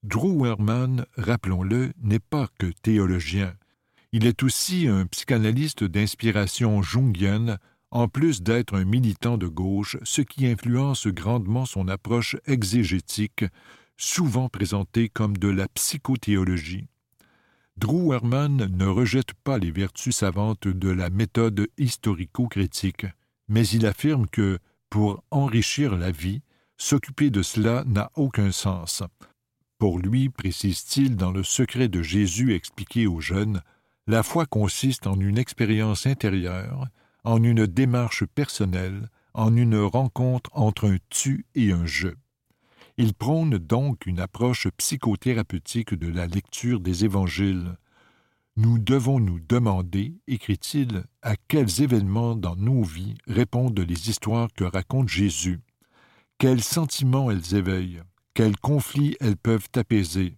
Drew 0.04 0.40
Werman, 0.40 1.04
rappelons-le, 1.16 1.92
n'est 2.00 2.20
pas 2.20 2.48
que 2.58 2.66
théologien. 2.82 3.54
Il 4.12 4.26
est 4.26 4.42
aussi 4.44 4.86
un 4.86 5.06
psychanalyste 5.06 5.82
d'inspiration 5.82 6.80
jungienne, 6.82 7.58
en 7.90 8.06
plus 8.06 8.42
d'être 8.42 8.74
un 8.74 8.84
militant 8.84 9.36
de 9.36 9.48
gauche, 9.48 9.96
ce 10.04 10.22
qui 10.22 10.46
influence 10.46 11.08
grandement 11.08 11.66
son 11.66 11.88
approche 11.88 12.36
exégétique, 12.46 13.44
souvent 13.96 14.48
présentée 14.48 15.08
comme 15.08 15.36
de 15.36 15.48
la 15.48 15.66
psychothéologie. 15.68 16.86
Drew 17.76 18.10
Werman 18.10 18.68
ne 18.76 18.86
rejette 18.86 19.32
pas 19.42 19.58
les 19.58 19.72
vertus 19.72 20.14
savantes 20.14 20.68
de 20.68 20.90
la 20.90 21.10
méthode 21.10 21.66
historico-critique 21.78 23.06
mais 23.48 23.66
il 23.68 23.86
affirme 23.86 24.26
que, 24.26 24.58
pour 24.90 25.22
enrichir 25.30 25.96
la 25.96 26.10
vie, 26.10 26.42
s'occuper 26.76 27.30
de 27.30 27.42
cela 27.42 27.84
n'a 27.86 28.10
aucun 28.14 28.52
sens. 28.52 29.02
Pour 29.78 29.98
lui, 29.98 30.28
précise-t-il 30.28 31.16
dans 31.16 31.30
le 31.30 31.42
secret 31.42 31.88
de 31.88 32.02
Jésus 32.02 32.54
expliqué 32.54 33.06
aux 33.06 33.20
jeunes, 33.20 33.60
la 34.06 34.22
foi 34.22 34.46
consiste 34.46 35.06
en 35.06 35.18
une 35.18 35.38
expérience 35.38 36.06
intérieure, 36.06 36.86
en 37.24 37.42
une 37.42 37.66
démarche 37.66 38.24
personnelle, 38.26 39.08
en 39.32 39.56
une 39.56 39.78
rencontre 39.78 40.50
entre 40.54 40.88
un 40.88 40.98
tu 41.08 41.46
et 41.54 41.72
un 41.72 41.86
je. 41.86 42.08
Il 42.96 43.14
prône 43.14 43.58
donc 43.58 44.06
une 44.06 44.20
approche 44.20 44.68
psychothérapeutique 44.76 45.94
de 45.94 46.06
la 46.06 46.26
lecture 46.26 46.80
des 46.80 47.04
évangiles, 47.04 47.76
nous 48.56 48.78
devons 48.78 49.18
nous 49.18 49.40
demander, 49.40 50.14
écrit-il, 50.28 51.04
à 51.22 51.34
quels 51.36 51.82
événements 51.82 52.36
dans 52.36 52.54
nos 52.54 52.84
vies 52.84 53.16
répondent 53.26 53.78
les 53.78 54.08
histoires 54.10 54.48
que 54.54 54.64
raconte 54.64 55.08
Jésus, 55.08 55.60
quels 56.38 56.62
sentiments 56.62 57.30
elles 57.30 57.54
éveillent, 57.56 58.02
quels 58.32 58.56
conflits 58.56 59.16
elles 59.20 59.36
peuvent 59.36 59.68
apaiser. 59.74 60.36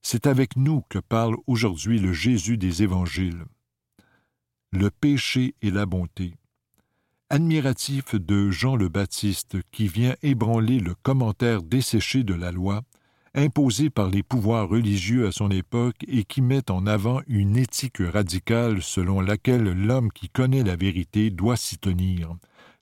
C'est 0.00 0.26
avec 0.26 0.56
nous 0.56 0.82
que 0.88 0.98
parle 0.98 1.36
aujourd'hui 1.46 1.98
le 1.98 2.12
Jésus 2.12 2.56
des 2.56 2.82
évangiles. 2.82 3.44
Le 4.70 4.90
péché 4.90 5.54
et 5.60 5.70
la 5.70 5.84
bonté. 5.84 6.34
Admiratif 7.28 8.14
de 8.14 8.50
Jean 8.50 8.76
le 8.76 8.88
Baptiste 8.88 9.58
qui 9.70 9.88
vient 9.88 10.14
ébranler 10.22 10.80
le 10.80 10.94
commentaire 10.94 11.62
desséché 11.62 12.24
de 12.24 12.32
la 12.32 12.52
loi, 12.52 12.82
imposé 13.34 13.90
par 13.90 14.08
les 14.08 14.22
pouvoirs 14.22 14.68
religieux 14.68 15.26
à 15.26 15.32
son 15.32 15.50
époque 15.50 16.04
et 16.06 16.24
qui 16.24 16.42
met 16.42 16.70
en 16.70 16.86
avant 16.86 17.20
une 17.26 17.56
éthique 17.56 18.00
radicale 18.00 18.82
selon 18.82 19.20
laquelle 19.20 19.72
l'homme 19.72 20.10
qui 20.12 20.28
connaît 20.28 20.62
la 20.62 20.76
vérité 20.76 21.30
doit 21.30 21.56
s'y 21.56 21.78
tenir. 21.78 22.36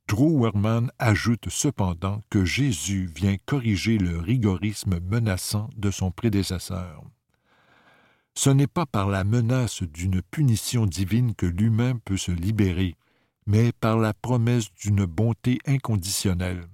Drew 0.09 0.41
Werman 0.41 0.91
ajoute 0.99 1.49
cependant 1.49 2.21
que 2.31 2.45
Jésus 2.45 3.11
vient 3.13 3.37
corriger 3.45 3.99
le 3.99 4.19
rigorisme 4.19 5.01
menaçant 5.01 5.69
de 5.77 5.91
son 5.91 6.13
prédécesseur. 6.13 7.03
Ce 8.35 8.51
n'est 8.51 8.69
pas 8.69 8.87
par 8.87 9.09
la 9.09 9.25
menace 9.25 9.83
d'une 9.83 10.23
punition 10.23 10.87
divine 10.87 11.35
que 11.35 11.47
l'humain 11.47 11.99
peut 12.05 12.19
se 12.19 12.31
libérer, 12.31 12.95
mais 13.47 13.73
par 13.73 13.99
la 13.99 14.13
promesse 14.15 14.73
d'une 14.75 15.07
bonté 15.07 15.59
inconditionnelle. 15.67 16.69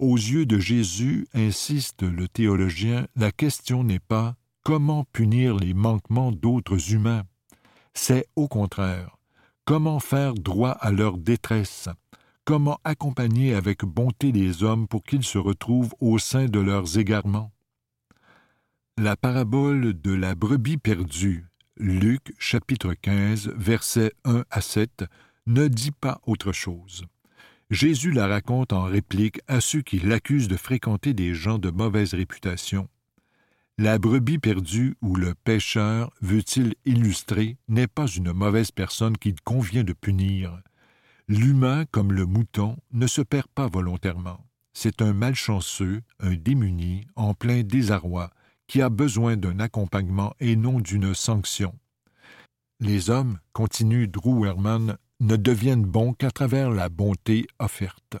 Aux 0.00 0.16
yeux 0.16 0.46
de 0.46 0.58
Jésus, 0.58 1.28
insiste 1.34 2.02
le 2.02 2.26
théologien, 2.26 3.06
la 3.16 3.30
question 3.30 3.84
n'est 3.84 3.98
pas 3.98 4.34
comment 4.64 5.04
punir 5.12 5.56
les 5.56 5.74
manquements 5.74 6.32
d'autres 6.32 6.94
humains, 6.94 7.24
c'est 7.92 8.26
au 8.34 8.48
contraire 8.48 9.18
comment 9.66 10.00
faire 10.00 10.32
droit 10.32 10.70
à 10.70 10.90
leur 10.90 11.18
détresse, 11.18 11.90
comment 12.46 12.80
accompagner 12.82 13.54
avec 13.54 13.84
bonté 13.84 14.32
les 14.32 14.62
hommes 14.62 14.88
pour 14.88 15.04
qu'ils 15.04 15.22
se 15.22 15.36
retrouvent 15.36 15.94
au 16.00 16.18
sein 16.18 16.46
de 16.46 16.60
leurs 16.60 16.96
égarements. 16.96 17.52
La 18.96 19.16
parabole 19.16 20.00
de 20.00 20.14
la 20.14 20.34
brebis 20.34 20.78
perdue, 20.78 21.46
Luc 21.76 22.34
chapitre 22.38 22.94
15, 22.94 23.52
versets 23.54 24.12
1 24.24 24.44
à 24.50 24.60
7, 24.62 25.04
ne 25.46 25.68
dit 25.68 25.92
pas 25.92 26.22
autre 26.26 26.52
chose. 26.52 27.04
Jésus 27.70 28.10
la 28.10 28.26
raconte 28.26 28.72
en 28.72 28.82
réplique 28.82 29.40
à 29.46 29.60
ceux 29.60 29.80
qui 29.80 30.00
l'accusent 30.00 30.48
de 30.48 30.56
fréquenter 30.56 31.14
des 31.14 31.34
gens 31.34 31.58
de 31.58 31.70
mauvaise 31.70 32.14
réputation. 32.14 32.88
La 33.78 33.98
brebis 33.98 34.38
perdue 34.38 34.96
ou 35.00 35.14
le 35.14 35.34
pécheur, 35.34 36.12
veut-il 36.20 36.74
illustrer, 36.84 37.56
n'est 37.68 37.86
pas 37.86 38.08
une 38.08 38.32
mauvaise 38.32 38.72
personne 38.72 39.16
qu'il 39.16 39.40
convient 39.40 39.84
de 39.84 39.92
punir. 39.92 40.60
L'humain, 41.28 41.84
comme 41.92 42.12
le 42.12 42.26
mouton, 42.26 42.76
ne 42.92 43.06
se 43.06 43.22
perd 43.22 43.46
pas 43.54 43.68
volontairement. 43.68 44.44
C'est 44.72 45.00
un 45.00 45.12
malchanceux, 45.12 46.02
un 46.18 46.34
démuni, 46.34 47.06
en 47.14 47.34
plein 47.34 47.62
désarroi, 47.62 48.30
qui 48.66 48.82
a 48.82 48.88
besoin 48.88 49.36
d'un 49.36 49.60
accompagnement 49.60 50.34
et 50.40 50.56
non 50.56 50.80
d'une 50.80 51.14
sanction. 51.14 51.72
Les 52.80 53.10
hommes, 53.10 53.38
continue 53.52 54.08
Drew 54.08 54.44
Herman, 54.44 54.96
ne 55.20 55.36
deviennent 55.36 55.84
bons 55.84 56.14
qu'à 56.14 56.30
travers 56.30 56.70
la 56.70 56.88
bonté 56.88 57.46
offerte. 57.58 58.16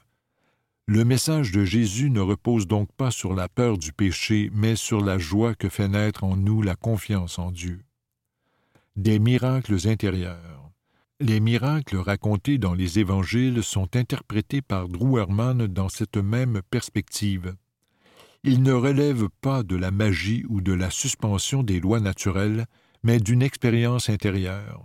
Le 0.86 1.04
message 1.04 1.52
de 1.52 1.64
Jésus 1.64 2.10
ne 2.10 2.20
repose 2.20 2.66
donc 2.66 2.90
pas 2.92 3.10
sur 3.10 3.34
la 3.34 3.48
peur 3.48 3.78
du 3.78 3.92
péché, 3.92 4.50
mais 4.52 4.76
sur 4.76 5.00
la 5.00 5.18
joie 5.18 5.54
que 5.54 5.68
fait 5.68 5.88
naître 5.88 6.24
en 6.24 6.36
nous 6.36 6.62
la 6.62 6.76
confiance 6.76 7.38
en 7.38 7.50
Dieu. 7.50 7.84
Des 8.96 9.18
miracles 9.18 9.86
intérieurs. 9.86 10.70
Les 11.20 11.38
miracles 11.38 11.96
racontés 11.96 12.58
dans 12.58 12.74
les 12.74 12.98
évangiles 12.98 13.62
sont 13.62 13.94
interprétés 13.94 14.62
par 14.62 14.88
Drew 14.88 15.24
dans 15.68 15.88
cette 15.88 16.16
même 16.16 16.60
perspective. 16.70 17.54
Ils 18.42 18.62
ne 18.62 18.72
relèvent 18.72 19.28
pas 19.42 19.62
de 19.62 19.76
la 19.76 19.90
magie 19.90 20.44
ou 20.48 20.60
de 20.60 20.72
la 20.72 20.90
suspension 20.90 21.62
des 21.62 21.78
lois 21.78 22.00
naturelles, 22.00 22.66
mais 23.02 23.20
d'une 23.20 23.42
expérience 23.42 24.08
intérieure. 24.08 24.82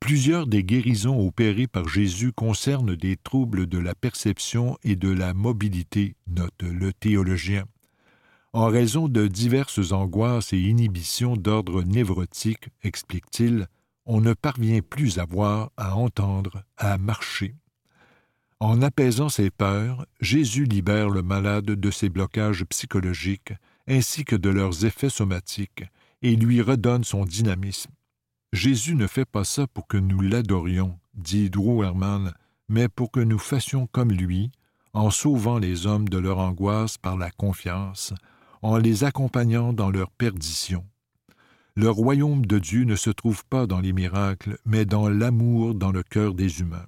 Plusieurs 0.00 0.46
des 0.46 0.64
guérisons 0.64 1.24
opérées 1.24 1.66
par 1.66 1.86
Jésus 1.86 2.32
concernent 2.32 2.96
des 2.96 3.16
troubles 3.16 3.66
de 3.66 3.78
la 3.78 3.94
perception 3.94 4.78
et 4.82 4.96
de 4.96 5.10
la 5.10 5.34
mobilité, 5.34 6.16
note 6.26 6.62
le 6.62 6.92
théologien. 6.94 7.64
En 8.52 8.66
raison 8.66 9.08
de 9.08 9.28
diverses 9.28 9.92
angoisses 9.92 10.54
et 10.54 10.58
inhibitions 10.58 11.36
d'ordre 11.36 11.82
névrotique, 11.82 12.70
explique-t-il, 12.82 13.68
on 14.06 14.20
ne 14.20 14.32
parvient 14.32 14.80
plus 14.80 15.18
à 15.18 15.26
voir, 15.26 15.70
à 15.76 15.94
entendre, 15.94 16.64
à 16.78 16.98
marcher. 16.98 17.54
En 18.58 18.82
apaisant 18.82 19.28
ses 19.28 19.50
peurs, 19.50 20.06
Jésus 20.20 20.64
libère 20.64 21.10
le 21.10 21.22
malade 21.22 21.66
de 21.66 21.90
ses 21.90 22.08
blocages 22.08 22.64
psychologiques 22.64 23.52
ainsi 23.86 24.24
que 24.24 24.36
de 24.36 24.48
leurs 24.48 24.84
effets 24.84 25.10
somatiques 25.10 25.84
et 26.22 26.36
lui 26.36 26.60
redonne 26.62 27.04
son 27.04 27.24
dynamisme. 27.24 27.92
Jésus 28.52 28.96
ne 28.96 29.06
fait 29.06 29.24
pas 29.24 29.44
ça 29.44 29.66
pour 29.68 29.86
que 29.86 29.96
nous 29.96 30.20
l'adorions, 30.20 30.98
dit 31.14 31.50
Drew 31.50 31.84
mais 32.68 32.88
pour 32.88 33.10
que 33.10 33.20
nous 33.20 33.38
fassions 33.38 33.86
comme 33.86 34.12
lui, 34.12 34.50
en 34.92 35.10
sauvant 35.10 35.58
les 35.58 35.86
hommes 35.86 36.08
de 36.08 36.18
leur 36.18 36.38
angoisse 36.38 36.98
par 36.98 37.16
la 37.16 37.30
confiance, 37.30 38.12
en 38.62 38.76
les 38.76 39.04
accompagnant 39.04 39.72
dans 39.72 39.90
leur 39.90 40.10
perdition. 40.10 40.84
Le 41.76 41.88
royaume 41.88 42.44
de 42.44 42.58
Dieu 42.58 42.84
ne 42.84 42.96
se 42.96 43.10
trouve 43.10 43.44
pas 43.46 43.66
dans 43.66 43.80
les 43.80 43.92
miracles, 43.92 44.58
mais 44.64 44.84
dans 44.84 45.08
l'amour 45.08 45.74
dans 45.74 45.92
le 45.92 46.02
cœur 46.02 46.34
des 46.34 46.60
humains. 46.60 46.86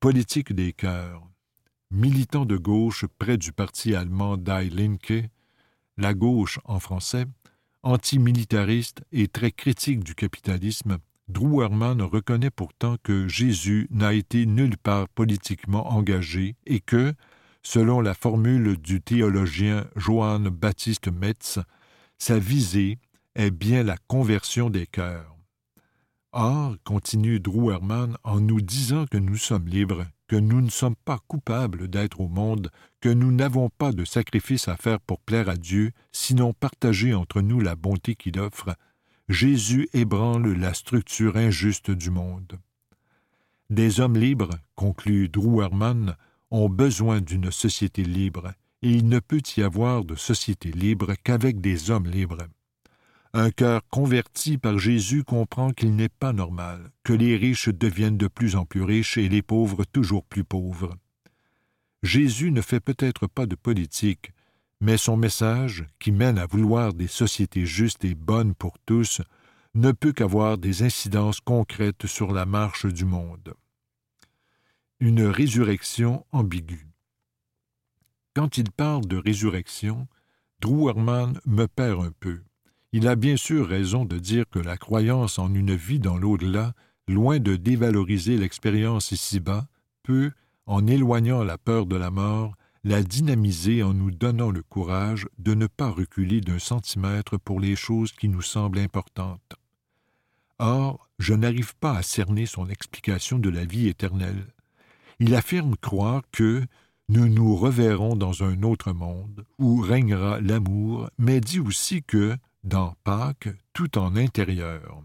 Politique 0.00 0.52
des 0.52 0.72
cœurs. 0.72 1.24
militant 1.90 2.44
de 2.44 2.56
gauche 2.56 3.06
près 3.18 3.38
du 3.38 3.50
parti 3.52 3.94
allemand 3.94 4.36
Die 4.36 4.70
Linke, 4.70 5.30
la 5.96 6.14
gauche 6.14 6.60
en 6.64 6.78
français, 6.78 7.26
antimilitariste 7.88 9.02
et 9.12 9.28
très 9.28 9.50
critique 9.50 10.04
du 10.04 10.14
capitalisme, 10.14 10.98
Drew 11.28 11.62
reconnaît 11.62 12.50
pourtant 12.50 12.96
que 13.02 13.28
Jésus 13.28 13.88
n'a 13.90 14.12
été 14.12 14.44
nulle 14.44 14.76
part 14.76 15.08
politiquement 15.08 15.90
engagé 15.90 16.54
et 16.66 16.80
que, 16.80 17.14
selon 17.62 18.02
la 18.02 18.12
formule 18.12 18.76
du 18.76 19.00
théologien 19.00 19.86
Johann 19.96 20.50
Baptiste 20.50 21.08
Metz, 21.08 21.60
sa 22.18 22.38
visée 22.38 22.98
est 23.34 23.50
bien 23.50 23.82
la 23.82 23.96
conversion 24.06 24.68
des 24.68 24.86
cœurs. 24.86 25.34
Or, 26.32 26.76
continue 26.84 27.40
Drew 27.40 27.72
Herman 27.72 28.18
en 28.22 28.40
nous 28.40 28.60
disant 28.60 29.06
que 29.06 29.16
nous 29.16 29.36
sommes 29.36 29.66
libres, 29.66 30.04
que 30.28 30.36
nous 30.36 30.60
ne 30.60 30.70
sommes 30.70 30.94
pas 31.04 31.18
coupables 31.26 31.88
d'être 31.88 32.20
au 32.20 32.28
monde, 32.28 32.70
que 33.00 33.08
nous 33.08 33.32
n'avons 33.32 33.70
pas 33.70 33.92
de 33.92 34.04
sacrifice 34.04 34.68
à 34.68 34.76
faire 34.76 35.00
pour 35.00 35.18
plaire 35.20 35.48
à 35.48 35.56
Dieu, 35.56 35.92
sinon 36.12 36.52
partager 36.52 37.14
entre 37.14 37.40
nous 37.40 37.60
la 37.60 37.74
bonté 37.74 38.14
qu'il 38.14 38.38
offre, 38.38 38.76
Jésus 39.28 39.88
ébranle 39.92 40.52
la 40.52 40.74
structure 40.74 41.36
injuste 41.36 41.90
du 41.90 42.10
monde. 42.10 42.58
Des 43.70 44.00
hommes 44.00 44.16
libres, 44.16 44.54
conclut 44.74 45.28
Drew 45.28 45.62
Herman, 45.62 46.14
ont 46.50 46.68
besoin 46.68 47.20
d'une 47.20 47.50
société 47.50 48.04
libre, 48.04 48.52
et 48.82 48.90
il 48.90 49.08
ne 49.08 49.18
peut 49.18 49.42
y 49.56 49.62
avoir 49.62 50.04
de 50.04 50.14
société 50.14 50.70
libre 50.70 51.14
qu'avec 51.22 51.60
des 51.60 51.90
hommes 51.90 52.06
libres. 52.06 52.46
Un 53.34 53.50
cœur 53.50 53.82
converti 53.88 54.56
par 54.56 54.78
Jésus 54.78 55.22
comprend 55.22 55.72
qu'il 55.72 55.94
n'est 55.94 56.08
pas 56.08 56.32
normal 56.32 56.90
que 57.04 57.12
les 57.12 57.36
riches 57.36 57.68
deviennent 57.68 58.16
de 58.16 58.28
plus 58.28 58.56
en 58.56 58.64
plus 58.64 58.82
riches 58.82 59.18
et 59.18 59.28
les 59.28 59.42
pauvres 59.42 59.84
toujours 59.84 60.24
plus 60.24 60.44
pauvres. 60.44 60.96
Jésus 62.02 62.52
ne 62.52 62.62
fait 62.62 62.80
peut-être 62.80 63.26
pas 63.26 63.46
de 63.46 63.54
politique, 63.54 64.32
mais 64.80 64.96
son 64.96 65.16
message, 65.16 65.84
qui 65.98 66.12
mène 66.12 66.38
à 66.38 66.46
vouloir 66.46 66.94
des 66.94 67.08
sociétés 67.08 67.66
justes 67.66 68.04
et 68.04 68.14
bonnes 68.14 68.54
pour 68.54 68.78
tous, 68.86 69.20
ne 69.74 69.92
peut 69.92 70.12
qu'avoir 70.12 70.56
des 70.56 70.82
incidences 70.82 71.40
concrètes 71.40 72.06
sur 72.06 72.32
la 72.32 72.46
marche 72.46 72.86
du 72.86 73.04
monde. 73.04 73.54
Une 75.00 75.22
résurrection 75.22 76.24
ambiguë. 76.32 76.88
Quand 78.34 78.56
il 78.56 78.70
parle 78.70 79.06
de 79.06 79.16
résurrection, 79.16 80.08
Drew 80.60 80.92
me 80.94 81.66
perd 81.66 82.04
un 82.04 82.12
peu. 82.18 82.40
Il 82.92 83.06
a 83.06 83.16
bien 83.16 83.36
sûr 83.36 83.68
raison 83.68 84.04
de 84.04 84.18
dire 84.18 84.44
que 84.50 84.58
la 84.58 84.78
croyance 84.78 85.38
en 85.38 85.54
une 85.54 85.74
vie 85.74 85.98
dans 85.98 86.16
l'au-delà, 86.16 86.72
loin 87.06 87.38
de 87.38 87.56
dévaloriser 87.56 88.38
l'expérience 88.38 89.12
ici-bas, 89.12 89.66
peut, 90.02 90.30
en 90.64 90.86
éloignant 90.86 91.44
la 91.44 91.58
peur 91.58 91.84
de 91.84 91.96
la 91.96 92.10
mort, 92.10 92.54
la 92.84 93.02
dynamiser 93.02 93.82
en 93.82 93.92
nous 93.92 94.10
donnant 94.10 94.50
le 94.50 94.62
courage 94.62 95.26
de 95.38 95.52
ne 95.52 95.66
pas 95.66 95.90
reculer 95.90 96.40
d'un 96.40 96.58
centimètre 96.58 97.36
pour 97.36 97.60
les 97.60 97.76
choses 97.76 98.12
qui 98.12 98.28
nous 98.28 98.42
semblent 98.42 98.78
importantes. 98.78 99.56
Or, 100.58 101.08
je 101.18 101.34
n'arrive 101.34 101.76
pas 101.76 101.98
à 101.98 102.02
cerner 102.02 102.46
son 102.46 102.68
explication 102.68 103.38
de 103.38 103.50
la 103.50 103.64
vie 103.64 103.88
éternelle. 103.88 104.46
Il 105.20 105.34
affirme 105.34 105.76
croire 105.76 106.22
que 106.32 106.64
nous 107.08 107.28
nous 107.28 107.56
reverrons 107.56 108.16
dans 108.16 108.42
un 108.44 108.62
autre 108.62 108.92
monde 108.92 109.44
où 109.58 109.80
régnera 109.80 110.40
l'amour, 110.40 111.10
mais 111.18 111.40
dit 111.40 111.60
aussi 111.60 112.02
que, 112.02 112.36
dans 112.68 112.94
Pâques, 113.02 113.48
tout 113.72 113.98
en 113.98 114.14
intérieur. 114.14 115.02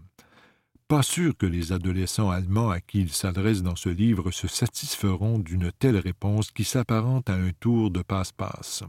Pas 0.86 1.02
sûr 1.02 1.36
que 1.36 1.46
les 1.46 1.72
adolescents 1.72 2.30
allemands 2.30 2.70
à 2.70 2.80
qui 2.80 3.00
il 3.00 3.10
s'adresse 3.10 3.62
dans 3.62 3.74
ce 3.74 3.88
livre 3.88 4.30
se 4.30 4.46
satisferont 4.46 5.38
d'une 5.38 5.72
telle 5.72 5.96
réponse 5.96 6.50
qui 6.50 6.64
s'apparente 6.64 7.30
à 7.30 7.34
un 7.34 7.50
tour 7.58 7.90
de 7.90 8.02
passe-passe. 8.02 8.84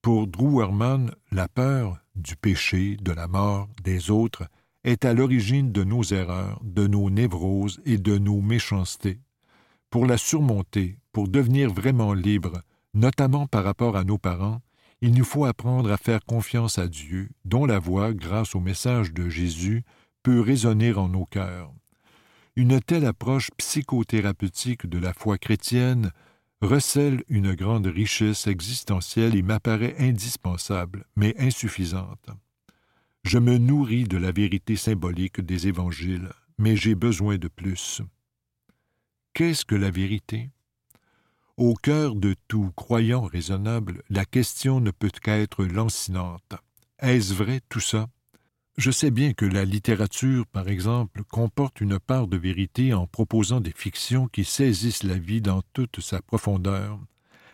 Pour 0.00 0.26
Drew 0.26 0.62
Herman, 0.62 1.14
la 1.30 1.46
peur 1.46 1.98
du 2.16 2.36
péché, 2.36 2.96
de 2.96 3.12
la 3.12 3.28
mort, 3.28 3.68
des 3.82 4.10
autres, 4.10 4.44
est 4.82 5.04
à 5.04 5.12
l'origine 5.12 5.70
de 5.70 5.84
nos 5.84 6.02
erreurs, 6.02 6.60
de 6.62 6.86
nos 6.86 7.10
névroses 7.10 7.80
et 7.84 7.98
de 7.98 8.16
nos 8.16 8.40
méchancetés. 8.40 9.20
Pour 9.90 10.06
la 10.06 10.16
surmonter, 10.16 10.98
pour 11.12 11.28
devenir 11.28 11.72
vraiment 11.72 12.14
libre, 12.14 12.62
notamment 12.94 13.46
par 13.46 13.64
rapport 13.64 13.96
à 13.96 14.04
nos 14.04 14.18
parents, 14.18 14.60
il 15.04 15.12
nous 15.12 15.24
faut 15.24 15.44
apprendre 15.44 15.92
à 15.92 15.98
faire 15.98 16.24
confiance 16.24 16.78
à 16.78 16.88
Dieu, 16.88 17.28
dont 17.44 17.66
la 17.66 17.78
voix, 17.78 18.14
grâce 18.14 18.54
au 18.54 18.60
message 18.60 19.12
de 19.12 19.28
Jésus, 19.28 19.82
peut 20.22 20.40
résonner 20.40 20.94
en 20.94 21.10
nos 21.10 21.26
cœurs. 21.26 21.70
Une 22.56 22.80
telle 22.80 23.04
approche 23.04 23.50
psychothérapeutique 23.58 24.86
de 24.86 24.96
la 24.96 25.12
foi 25.12 25.36
chrétienne 25.36 26.10
recèle 26.62 27.22
une 27.28 27.52
grande 27.52 27.84
richesse 27.84 28.46
existentielle 28.46 29.36
et 29.36 29.42
m'apparaît 29.42 29.94
indispensable, 29.98 31.04
mais 31.16 31.38
insuffisante. 31.38 32.30
Je 33.24 33.36
me 33.36 33.58
nourris 33.58 34.04
de 34.04 34.16
la 34.16 34.32
vérité 34.32 34.74
symbolique 34.74 35.42
des 35.42 35.68
évangiles, 35.68 36.30
mais 36.56 36.76
j'ai 36.76 36.94
besoin 36.94 37.36
de 37.36 37.48
plus. 37.48 38.00
Qu'est-ce 39.34 39.66
que 39.66 39.74
la 39.74 39.90
vérité? 39.90 40.48
Au 41.56 41.74
cœur 41.74 42.16
de 42.16 42.34
tout 42.48 42.72
croyant 42.74 43.22
raisonnable, 43.22 44.02
la 44.10 44.24
question 44.24 44.80
ne 44.80 44.90
peut 44.90 45.12
qu'être 45.22 45.64
lancinante. 45.64 46.54
Est-ce 46.98 47.32
vrai 47.32 47.60
tout 47.68 47.78
ça? 47.78 48.08
Je 48.76 48.90
sais 48.90 49.12
bien 49.12 49.34
que 49.34 49.44
la 49.44 49.64
littérature, 49.64 50.46
par 50.48 50.66
exemple, 50.66 51.22
comporte 51.22 51.80
une 51.80 52.00
part 52.00 52.26
de 52.26 52.36
vérité 52.36 52.92
en 52.92 53.06
proposant 53.06 53.60
des 53.60 53.70
fictions 53.70 54.26
qui 54.26 54.44
saisissent 54.44 55.04
la 55.04 55.16
vie 55.16 55.40
dans 55.40 55.62
toute 55.74 56.00
sa 56.00 56.20
profondeur, 56.20 56.98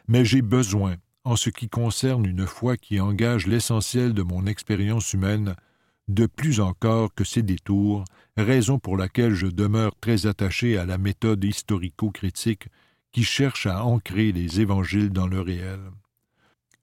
mais 0.08 0.24
j'ai 0.24 0.40
besoin, 0.40 0.96
en 1.24 1.36
ce 1.36 1.50
qui 1.50 1.68
concerne 1.68 2.24
une 2.24 2.46
foi 2.46 2.78
qui 2.78 3.00
engage 3.00 3.46
l'essentiel 3.46 4.14
de 4.14 4.22
mon 4.22 4.46
expérience 4.46 5.12
humaine, 5.12 5.56
de 6.08 6.24
plus 6.24 6.60
encore 6.60 7.12
que 7.14 7.24
ses 7.24 7.42
détours, 7.42 8.06
raison 8.38 8.78
pour 8.78 8.96
laquelle 8.96 9.34
je 9.34 9.46
demeure 9.46 9.94
très 10.00 10.26
attaché 10.26 10.78
à 10.78 10.86
la 10.86 10.96
méthode 10.96 11.44
historico-critique 11.44 12.68
qui 13.12 13.25
cherche 13.25 13.66
à 13.66 13.85
ancrer 13.85 14.33
les 14.33 14.61
évangiles 14.61 15.11
dans 15.11 15.27
le 15.27 15.40
réel. 15.40 15.81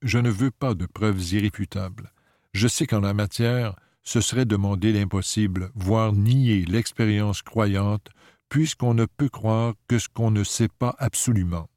Je 0.02 0.18
ne 0.20 0.30
veux 0.30 0.52
pas 0.52 0.74
de 0.74 0.86
preuves 0.86 1.34
irréfutables. 1.34 2.12
Je 2.54 2.68
sais 2.68 2.88
qu'en 2.88 3.02
la 3.02 3.13
matière, 3.13 3.76
ce 4.04 4.22
serait 4.22 4.46
demander 4.46 4.94
l'impossible, 4.94 5.72
voire 5.76 6.13
nier 6.13 6.66
l'expérience 6.66 7.42
croyante, 7.42 8.10
puisqu'on 8.50 8.94
ne 8.94 9.06
peut 9.06 9.30
croire 9.30 9.74
que 9.88 10.00
ce 10.00 10.08
qu'on 10.08 10.32
ne 10.32 10.44
sait 10.44 10.70
pas 10.70 10.96
absolument. 10.98 11.70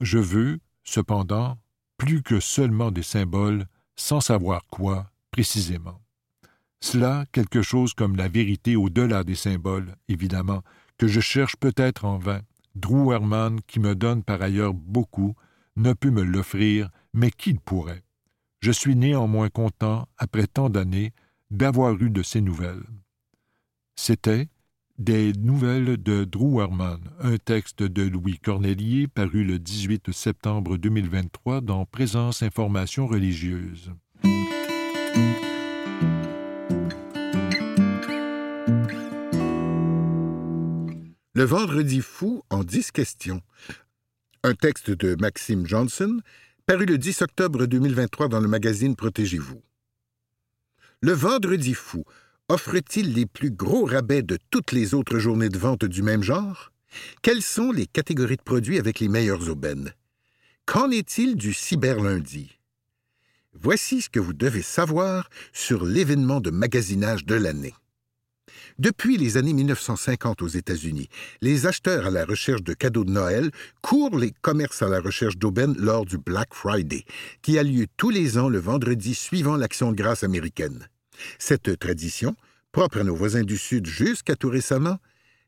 Je 0.00 0.18
veux, 0.18 0.60
cependant, 0.84 1.58
plus 1.96 2.22
que 2.22 2.40
seulement 2.40 2.90
des 2.90 3.02
symboles, 3.02 3.66
sans 3.96 4.20
savoir 4.20 4.66
quoi 4.66 5.10
précisément. 5.30 6.00
Cela, 6.80 7.26
quelque 7.32 7.62
chose 7.62 7.94
comme 7.94 8.16
la 8.16 8.28
vérité 8.28 8.76
au-delà 8.76 9.22
des 9.22 9.34
symboles, 9.34 9.96
évidemment, 10.08 10.62
que 10.96 11.06
je 11.08 11.20
cherche 11.20 11.56
peut-être 11.56 12.04
en 12.04 12.18
vain. 12.18 12.40
Drew 12.74 13.12
qui 13.66 13.80
me 13.80 13.94
donne 13.94 14.22
par 14.22 14.42
ailleurs 14.42 14.74
beaucoup, 14.74 15.34
ne 15.76 15.92
peut 15.92 16.10
me 16.10 16.22
l'offrir, 16.22 16.90
mais 17.12 17.30
qui 17.30 17.52
le 17.52 17.58
pourrait? 17.58 18.04
Je 18.60 18.72
suis 18.72 18.94
néanmoins 18.94 19.48
content, 19.48 20.06
après 20.18 20.46
tant 20.46 20.68
d'années, 20.68 21.12
d'avoir 21.50 22.00
eu 22.00 22.10
de 22.10 22.22
ces 22.22 22.40
nouvelles. 22.40 22.84
C'était 23.96 24.48
Des 24.98 25.32
nouvelles 25.32 25.96
de 25.96 26.24
Drew 26.24 26.60
un 27.20 27.38
texte 27.38 27.82
de 27.82 28.02
Louis 28.02 28.38
Cornelier 28.38 29.08
paru 29.08 29.44
le 29.44 29.58
18 29.58 30.12
septembre 30.12 30.76
2023 30.76 31.62
dans 31.62 31.86
Présence 31.86 32.42
Information 32.42 33.06
religieuse. 33.06 33.92
Le 41.32 41.44
Vendredi 41.44 42.00
fou 42.00 42.42
en 42.50 42.64
dix 42.64 42.90
questions. 42.90 43.40
Un 44.42 44.54
texte 44.54 44.90
de 44.90 45.14
Maxime 45.14 45.64
Johnson, 45.64 46.20
paru 46.66 46.86
le 46.86 46.98
10 46.98 47.22
octobre 47.22 47.66
2023 47.66 48.26
dans 48.26 48.40
le 48.40 48.48
magazine 48.48 48.96
Protégez-vous. 48.96 49.62
Le 51.00 51.12
Vendredi 51.12 51.74
fou 51.74 52.02
offre-t-il 52.48 53.14
les 53.14 53.26
plus 53.26 53.52
gros 53.52 53.84
rabais 53.84 54.22
de 54.22 54.38
toutes 54.50 54.72
les 54.72 54.92
autres 54.92 55.20
journées 55.20 55.50
de 55.50 55.56
vente 55.56 55.84
du 55.84 56.02
même 56.02 56.24
genre? 56.24 56.72
Quelles 57.22 57.42
sont 57.42 57.70
les 57.70 57.86
catégories 57.86 58.36
de 58.36 58.42
produits 58.42 58.80
avec 58.80 58.98
les 58.98 59.08
meilleures 59.08 59.48
aubaines? 59.48 59.94
Qu'en 60.66 60.90
est-il 60.90 61.36
du 61.36 61.54
cyberlundi? 61.54 62.58
Voici 63.52 64.02
ce 64.02 64.10
que 64.10 64.18
vous 64.18 64.32
devez 64.32 64.62
savoir 64.62 65.30
sur 65.52 65.84
l'événement 65.84 66.40
de 66.40 66.50
magasinage 66.50 67.24
de 67.24 67.36
l'année. 67.36 67.74
Depuis 68.78 69.16
les 69.16 69.36
années 69.36 69.52
1950 69.52 70.42
aux 70.42 70.48
États-Unis, 70.48 71.08
les 71.40 71.66
acheteurs 71.66 72.06
à 72.06 72.10
la 72.10 72.24
recherche 72.24 72.62
de 72.62 72.74
cadeaux 72.74 73.04
de 73.04 73.10
Noël 73.10 73.50
courent 73.82 74.18
les 74.18 74.32
commerces 74.42 74.82
à 74.82 74.88
la 74.88 75.00
recherche 75.00 75.36
d'aubaines 75.36 75.76
lors 75.78 76.06
du 76.06 76.18
Black 76.18 76.54
Friday, 76.54 77.04
qui 77.42 77.58
a 77.58 77.62
lieu 77.62 77.86
tous 77.96 78.10
les 78.10 78.38
ans 78.38 78.48
le 78.48 78.58
vendredi 78.58 79.14
suivant 79.14 79.56
l'Action 79.56 79.92
de 79.92 79.96
grâce 79.96 80.24
américaine. 80.24 80.88
Cette 81.38 81.78
tradition, 81.78 82.34
propre 82.72 82.98
à 82.98 83.04
nos 83.04 83.14
voisins 83.14 83.44
du 83.44 83.58
Sud 83.58 83.86
jusqu'à 83.86 84.36
tout 84.36 84.48
récemment, 84.48 84.98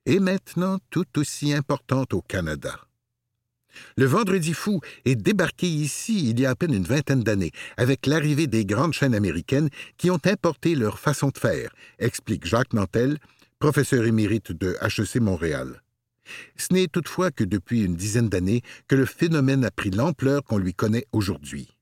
est 0.07 0.19
maintenant 0.19 0.79
tout 0.91 1.19
aussi 1.19 1.53
importante 1.53 2.13
au 2.15 2.23
Canada. 2.23 2.79
Le 3.97 4.07
Vendredi 4.07 4.55
fou 4.55 4.81
est 5.05 5.17
débarqué 5.17 5.67
ici 5.67 6.31
il 6.31 6.41
y 6.41 6.47
a 6.47 6.51
à 6.51 6.55
peine 6.55 6.75
une 6.75 6.85
vingtaine 6.85 7.23
d'années, 7.23 7.53
avec 7.77 8.07
l'arrivée 8.07 8.47
des 8.47 8.65
grandes 8.65 8.93
chaînes 8.93 9.15
américaines 9.15 9.69
qui 9.97 10.11
ont 10.11 10.21
importé 10.25 10.75
leur 10.75 10.99
façon 10.99 11.29
de 11.29 11.39
faire, 11.39 11.71
explique 11.99 12.47
Jacques 12.47 12.73
Nantel, 12.73 13.19
professeur 13.59 14.05
émérite 14.05 14.53
de 14.53 14.77
HEC 14.83 15.21
Montréal. 15.21 15.83
Ce 16.57 16.73
n'est 16.73 16.89
toutefois 16.89 17.31
que 17.31 17.45
depuis 17.45 17.83
une 17.85 17.97
dizaine 17.97 18.29
d'années 18.29 18.63
que 18.89 18.97
le 18.97 19.07
phénomène 19.07 19.65
a 19.65 19.71
pris 19.71 19.91
l'ampleur 19.91 20.43
qu'on 20.45 20.59
lui 20.59 20.75
connaît 20.75 21.07
aujourd'hui. 21.13 21.77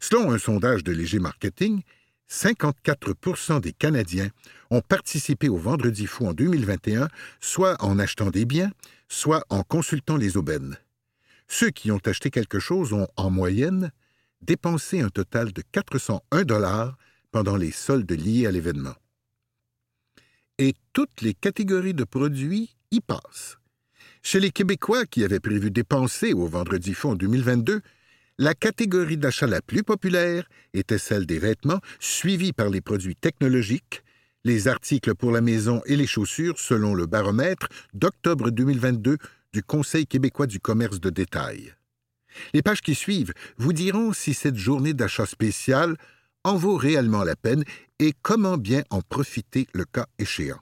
Selon 0.00 0.30
un 0.32 0.38
sondage 0.38 0.84
de 0.84 0.92
Léger 0.92 1.18
Marketing, 1.18 1.82
54% 2.30 3.60
des 3.60 3.72
Canadiens 3.72 4.28
ont 4.70 4.82
participé 4.82 5.48
au 5.48 5.56
Vendredi 5.56 6.06
fou 6.06 6.26
en 6.26 6.32
2021, 6.32 7.08
soit 7.40 7.82
en 7.82 7.98
achetant 7.98 8.30
des 8.30 8.44
biens, 8.44 8.70
soit 9.08 9.44
en 9.48 9.62
consultant 9.62 10.16
les 10.16 10.36
aubaines. 10.36 10.76
Ceux 11.52 11.70
qui 11.70 11.90
ont 11.90 12.00
acheté 12.06 12.30
quelque 12.30 12.60
chose 12.60 12.92
ont, 12.92 13.08
en 13.16 13.28
moyenne, 13.28 13.90
dépensé 14.40 15.00
un 15.00 15.08
total 15.08 15.52
de 15.52 15.62
401 15.72 16.44
dollars 16.44 16.96
pendant 17.32 17.56
les 17.56 17.72
soldes 17.72 18.12
liés 18.12 18.46
à 18.46 18.52
l'événement. 18.52 18.94
Et 20.58 20.74
toutes 20.92 21.20
les 21.22 21.34
catégories 21.34 21.92
de 21.92 22.04
produits 22.04 22.76
y 22.92 23.00
passent. 23.00 23.58
Chez 24.22 24.38
les 24.38 24.52
Québécois 24.52 25.06
qui 25.06 25.24
avaient 25.24 25.40
prévu 25.40 25.72
dépenser 25.72 26.34
au 26.34 26.46
Vendredi 26.46 26.94
en 27.02 27.16
2022, 27.16 27.80
la 28.38 28.54
catégorie 28.54 29.18
d'achat 29.18 29.48
la 29.48 29.60
plus 29.60 29.82
populaire 29.82 30.48
était 30.72 30.98
celle 30.98 31.26
des 31.26 31.40
vêtements, 31.40 31.80
suivie 31.98 32.52
par 32.52 32.70
les 32.70 32.80
produits 32.80 33.16
technologiques, 33.16 34.04
les 34.44 34.68
articles 34.68 35.16
pour 35.16 35.32
la 35.32 35.40
maison 35.40 35.82
et 35.86 35.96
les 35.96 36.06
chaussures 36.06 36.60
selon 36.60 36.94
le 36.94 37.06
baromètre 37.06 37.66
d'octobre 37.92 38.50
2022 38.50 39.18
du 39.52 39.62
Conseil 39.62 40.06
québécois 40.06 40.46
du 40.46 40.60
commerce 40.60 41.00
de 41.00 41.10
détail. 41.10 41.74
Les 42.54 42.62
pages 42.62 42.80
qui 42.80 42.94
suivent 42.94 43.32
vous 43.58 43.72
diront 43.72 44.12
si 44.12 44.34
cette 44.34 44.56
journée 44.56 44.94
d'achat 44.94 45.26
spécial 45.26 45.96
en 46.44 46.56
vaut 46.56 46.76
réellement 46.76 47.24
la 47.24 47.36
peine 47.36 47.64
et 47.98 48.14
comment 48.22 48.56
bien 48.56 48.82
en 48.90 49.02
profiter 49.02 49.66
le 49.72 49.84
cas 49.84 50.06
échéant. 50.18 50.60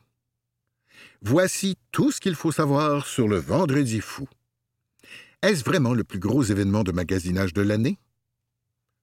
Voici 1.22 1.76
tout 1.92 2.10
ce 2.10 2.20
qu'il 2.20 2.34
faut 2.34 2.52
savoir 2.52 3.06
sur 3.06 3.28
le 3.28 3.38
Vendredi 3.38 4.00
fou. 4.00 4.28
Est-ce 5.42 5.64
vraiment 5.64 5.94
le 5.94 6.04
plus 6.04 6.18
gros 6.18 6.42
événement 6.42 6.82
de 6.82 6.92
magasinage 6.92 7.52
de 7.52 7.62
l'année? 7.62 7.98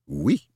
Oui. 0.08 0.50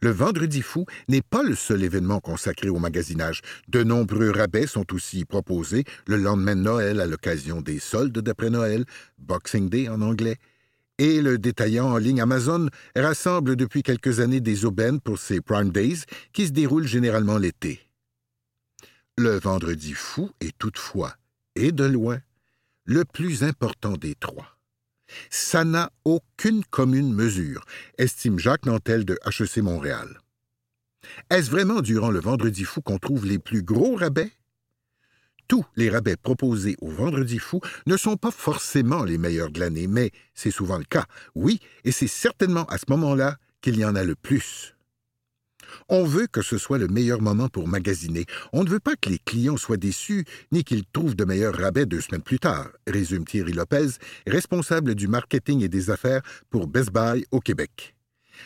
Le 0.00 0.10
Vendredi 0.10 0.62
fou 0.62 0.86
n'est 1.08 1.22
pas 1.22 1.42
le 1.42 1.54
seul 1.54 1.82
événement 1.82 2.20
consacré 2.20 2.68
au 2.68 2.78
magasinage. 2.78 3.42
De 3.68 3.82
nombreux 3.82 4.30
rabais 4.30 4.66
sont 4.66 4.92
aussi 4.92 5.24
proposés 5.24 5.84
le 6.06 6.16
lendemain 6.16 6.56
de 6.56 6.62
Noël 6.62 7.00
à 7.00 7.06
l'occasion 7.06 7.60
des 7.60 7.78
soldes 7.78 8.18
d'après 8.18 8.50
Noël, 8.50 8.84
Boxing 9.18 9.68
Day 9.68 9.88
en 9.88 10.00
anglais, 10.00 10.36
et 10.98 11.22
le 11.22 11.38
détaillant 11.38 11.92
en 11.92 11.96
ligne 11.96 12.20
Amazon 12.20 12.68
rassemble 12.94 13.56
depuis 13.56 13.82
quelques 13.82 14.20
années 14.20 14.40
des 14.40 14.66
aubaines 14.66 15.00
pour 15.00 15.18
ses 15.18 15.40
Prime 15.40 15.70
Days 15.70 16.04
qui 16.32 16.46
se 16.46 16.52
déroulent 16.52 16.86
généralement 16.86 17.38
l'été. 17.38 17.80
Le 19.16 19.38
Vendredi 19.38 19.94
fou 19.94 20.30
est 20.40 20.56
toutefois, 20.58 21.14
et 21.54 21.72
de 21.72 21.84
loin, 21.84 22.18
le 22.84 23.04
plus 23.04 23.44
important 23.44 23.96
des 23.96 24.14
trois. 24.14 24.59
Ça 25.30 25.64
n'a 25.64 25.90
aucune 26.04 26.64
commune 26.64 27.12
mesure, 27.12 27.64
estime 27.98 28.38
Jacques 28.38 28.66
Nantel 28.66 29.04
de 29.04 29.18
HEC 29.26 29.58
Montréal. 29.58 30.20
Est-ce 31.30 31.50
vraiment 31.50 31.80
durant 31.80 32.10
le 32.10 32.20
Vendredi 32.20 32.64
fou 32.64 32.82
qu'on 32.82 32.98
trouve 32.98 33.26
les 33.26 33.38
plus 33.38 33.62
gros 33.62 33.96
rabais? 33.96 34.30
Tous 35.48 35.64
les 35.74 35.90
rabais 35.90 36.16
proposés 36.16 36.76
au 36.80 36.90
Vendredi 36.90 37.38
fou 37.38 37.60
ne 37.86 37.96
sont 37.96 38.16
pas 38.16 38.30
forcément 38.30 39.02
les 39.02 39.18
meilleurs 39.18 39.50
de 39.50 39.58
l'année, 39.58 39.88
mais 39.88 40.12
c'est 40.34 40.52
souvent 40.52 40.78
le 40.78 40.84
cas, 40.84 41.06
oui, 41.34 41.60
et 41.84 41.92
c'est 41.92 42.06
certainement 42.06 42.64
à 42.66 42.78
ce 42.78 42.84
moment-là 42.88 43.36
qu'il 43.60 43.76
y 43.76 43.84
en 43.84 43.96
a 43.96 44.04
le 44.04 44.14
plus. 44.14 44.76
On 45.88 46.04
veut 46.04 46.26
que 46.26 46.42
ce 46.42 46.58
soit 46.58 46.78
le 46.78 46.88
meilleur 46.88 47.20
moment 47.20 47.48
pour 47.48 47.68
magasiner. 47.68 48.26
On 48.52 48.64
ne 48.64 48.68
veut 48.68 48.80
pas 48.80 48.96
que 48.96 49.10
les 49.10 49.18
clients 49.18 49.56
soient 49.56 49.76
déçus, 49.76 50.24
ni 50.52 50.64
qu'ils 50.64 50.84
trouvent 50.84 51.16
de 51.16 51.24
meilleurs 51.24 51.56
rabais 51.56 51.86
deux 51.86 52.00
semaines 52.00 52.22
plus 52.22 52.38
tard, 52.38 52.68
résume 52.86 53.24
Thierry 53.24 53.52
Lopez, 53.52 53.88
responsable 54.26 54.94
du 54.94 55.08
marketing 55.08 55.62
et 55.62 55.68
des 55.68 55.90
affaires 55.90 56.22
pour 56.50 56.66
Best 56.66 56.90
Buy 56.92 57.24
au 57.30 57.40
Québec. 57.40 57.94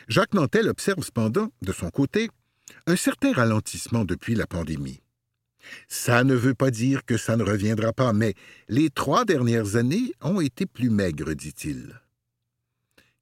Jacques 0.09 0.35
Nantel 0.35 0.69
observe 0.69 1.03
cependant, 1.03 1.51
de 1.63 1.73
son 1.73 1.91
côté, 1.91 2.29
un 2.87 2.97
certain 2.97 3.33
ralentissement 3.33 4.05
depuis 4.05 4.35
la 4.35 4.47
pandémie. 4.47 5.01
Ça 5.89 6.25
ne 6.25 6.35
veut 6.35 6.55
pas 6.55 6.71
dire 6.71 7.05
que 7.05 7.17
ça 7.17 7.37
ne 7.37 7.43
reviendra 7.43 7.93
pas, 7.93 8.13
mais 8.13 8.35
les 8.69 8.91
trois 8.91 9.25
dernières 9.25 9.77
années 9.77 10.13
ont 10.21 10.41
été 10.41 10.67
plus 10.67 10.91
maigres, 10.91 11.35
dit-il. 11.35 12.01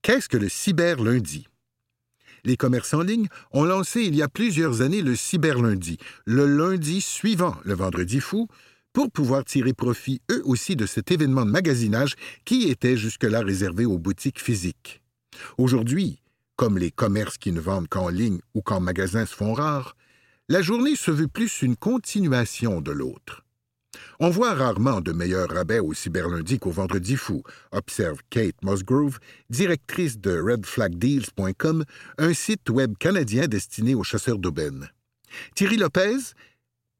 Qu'est-ce 0.03 0.29
que 0.29 0.37
le 0.37 0.49
cyberlundi? 0.49 1.47
Les 2.44 2.57
commerces 2.57 2.94
en 2.94 3.02
ligne 3.02 3.28
ont 3.52 3.64
lancé 3.64 4.02
il 4.02 4.14
y 4.14 4.22
a 4.22 4.28
plusieurs 4.28 4.83
années 4.83 5.02
le 5.02 5.16
cyberlundi, 5.16 5.98
le 6.24 6.46
lundi 6.46 7.00
suivant 7.00 7.57
le 7.64 7.74
vendredi 7.74 8.20
fou, 8.20 8.48
pour 8.92 9.11
pouvoir 9.11 9.44
tirer 9.44 9.72
profit 9.72 10.20
eux 10.31 10.42
aussi 10.44 10.76
de 10.76 10.87
cet 10.87 11.11
événement 11.11 11.46
de 11.46 11.50
magasinage 11.50 12.14
qui 12.44 12.68
était 12.68 12.96
jusque-là 12.96 13.40
réservé 13.40 13.87
aux 13.87 13.98
boutiques 13.98 14.40
physiques. 14.40 15.00
Aujourd'hui, 15.57 16.18
comme 16.57 16.78
les 16.78 16.90
commerces 16.90 17.38
qui 17.38 17.52
ne 17.52 17.61
vendent 17.61 17.88
qu'en 17.88 18.09
ligne 18.09 18.40
ou 18.55 18.61
qu'en 18.61 18.81
magasin 18.81 19.24
se 19.24 19.35
font 19.35 19.55
rares, 19.55 19.96
la 20.48 20.61
journée 20.61 20.96
se 20.96 21.11
veut 21.11 21.28
plus 21.28 21.62
une 21.62 21.76
continuation 21.76 22.81
de 22.81 22.92
l'autre. 22.92 23.44
On 24.20 24.31
voit 24.31 24.55
rarement 24.55 25.00
de 25.00 25.12
meilleurs 25.12 25.50
rabais 25.50 25.81
au 25.81 25.94
cyberlundi 25.94 26.59
qu'au 26.59 26.70
vendredi 26.70 27.16
fou, 27.16 27.42
observe 27.72 28.20
Kate 28.31 28.62
Musgrove, 28.62 29.18
directrice 29.50 30.18
de 30.18 30.40
redflagdeals.com, 30.40 31.85
un 32.18 32.35
site 32.35 32.70
web 32.70 32.96
canadien 32.98 33.48
destiné 33.48 33.94
aux 33.94 34.05
chasseurs 34.05 34.38
d'aubaines. 34.38 34.88
Thierry 35.55 35.76
Lopez 35.76 36.35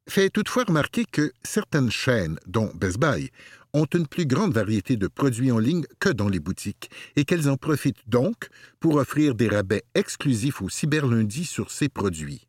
fait 0.09 0.31
toutefois 0.31 0.64
remarquer 0.64 1.05
que 1.05 1.33
certaines 1.44 1.90
chaînes, 1.90 2.38
dont 2.46 2.72
Best 2.74 2.98
Buy, 2.98 3.31
ont 3.72 3.87
une 3.94 4.07
plus 4.07 4.26
grande 4.26 4.52
variété 4.52 4.96
de 4.96 5.07
produits 5.07 5.52
en 5.52 5.59
ligne 5.59 5.85
que 5.98 6.11
dans 6.11 6.28
les 6.28 6.40
boutiques 6.40 6.90
et 7.16 7.24
qu'elles 7.24 7.48
en 7.48 7.57
profitent 7.57 8.09
donc 8.09 8.48
pour 8.81 8.96
offrir 8.96 9.35
des 9.35 9.48
rabais 9.48 9.85
exclusifs 9.94 10.61
au 10.61 10.68
cyberlundi 10.68 11.44
sur 11.44 11.70
ces 11.70 11.88
produits. 11.88 12.48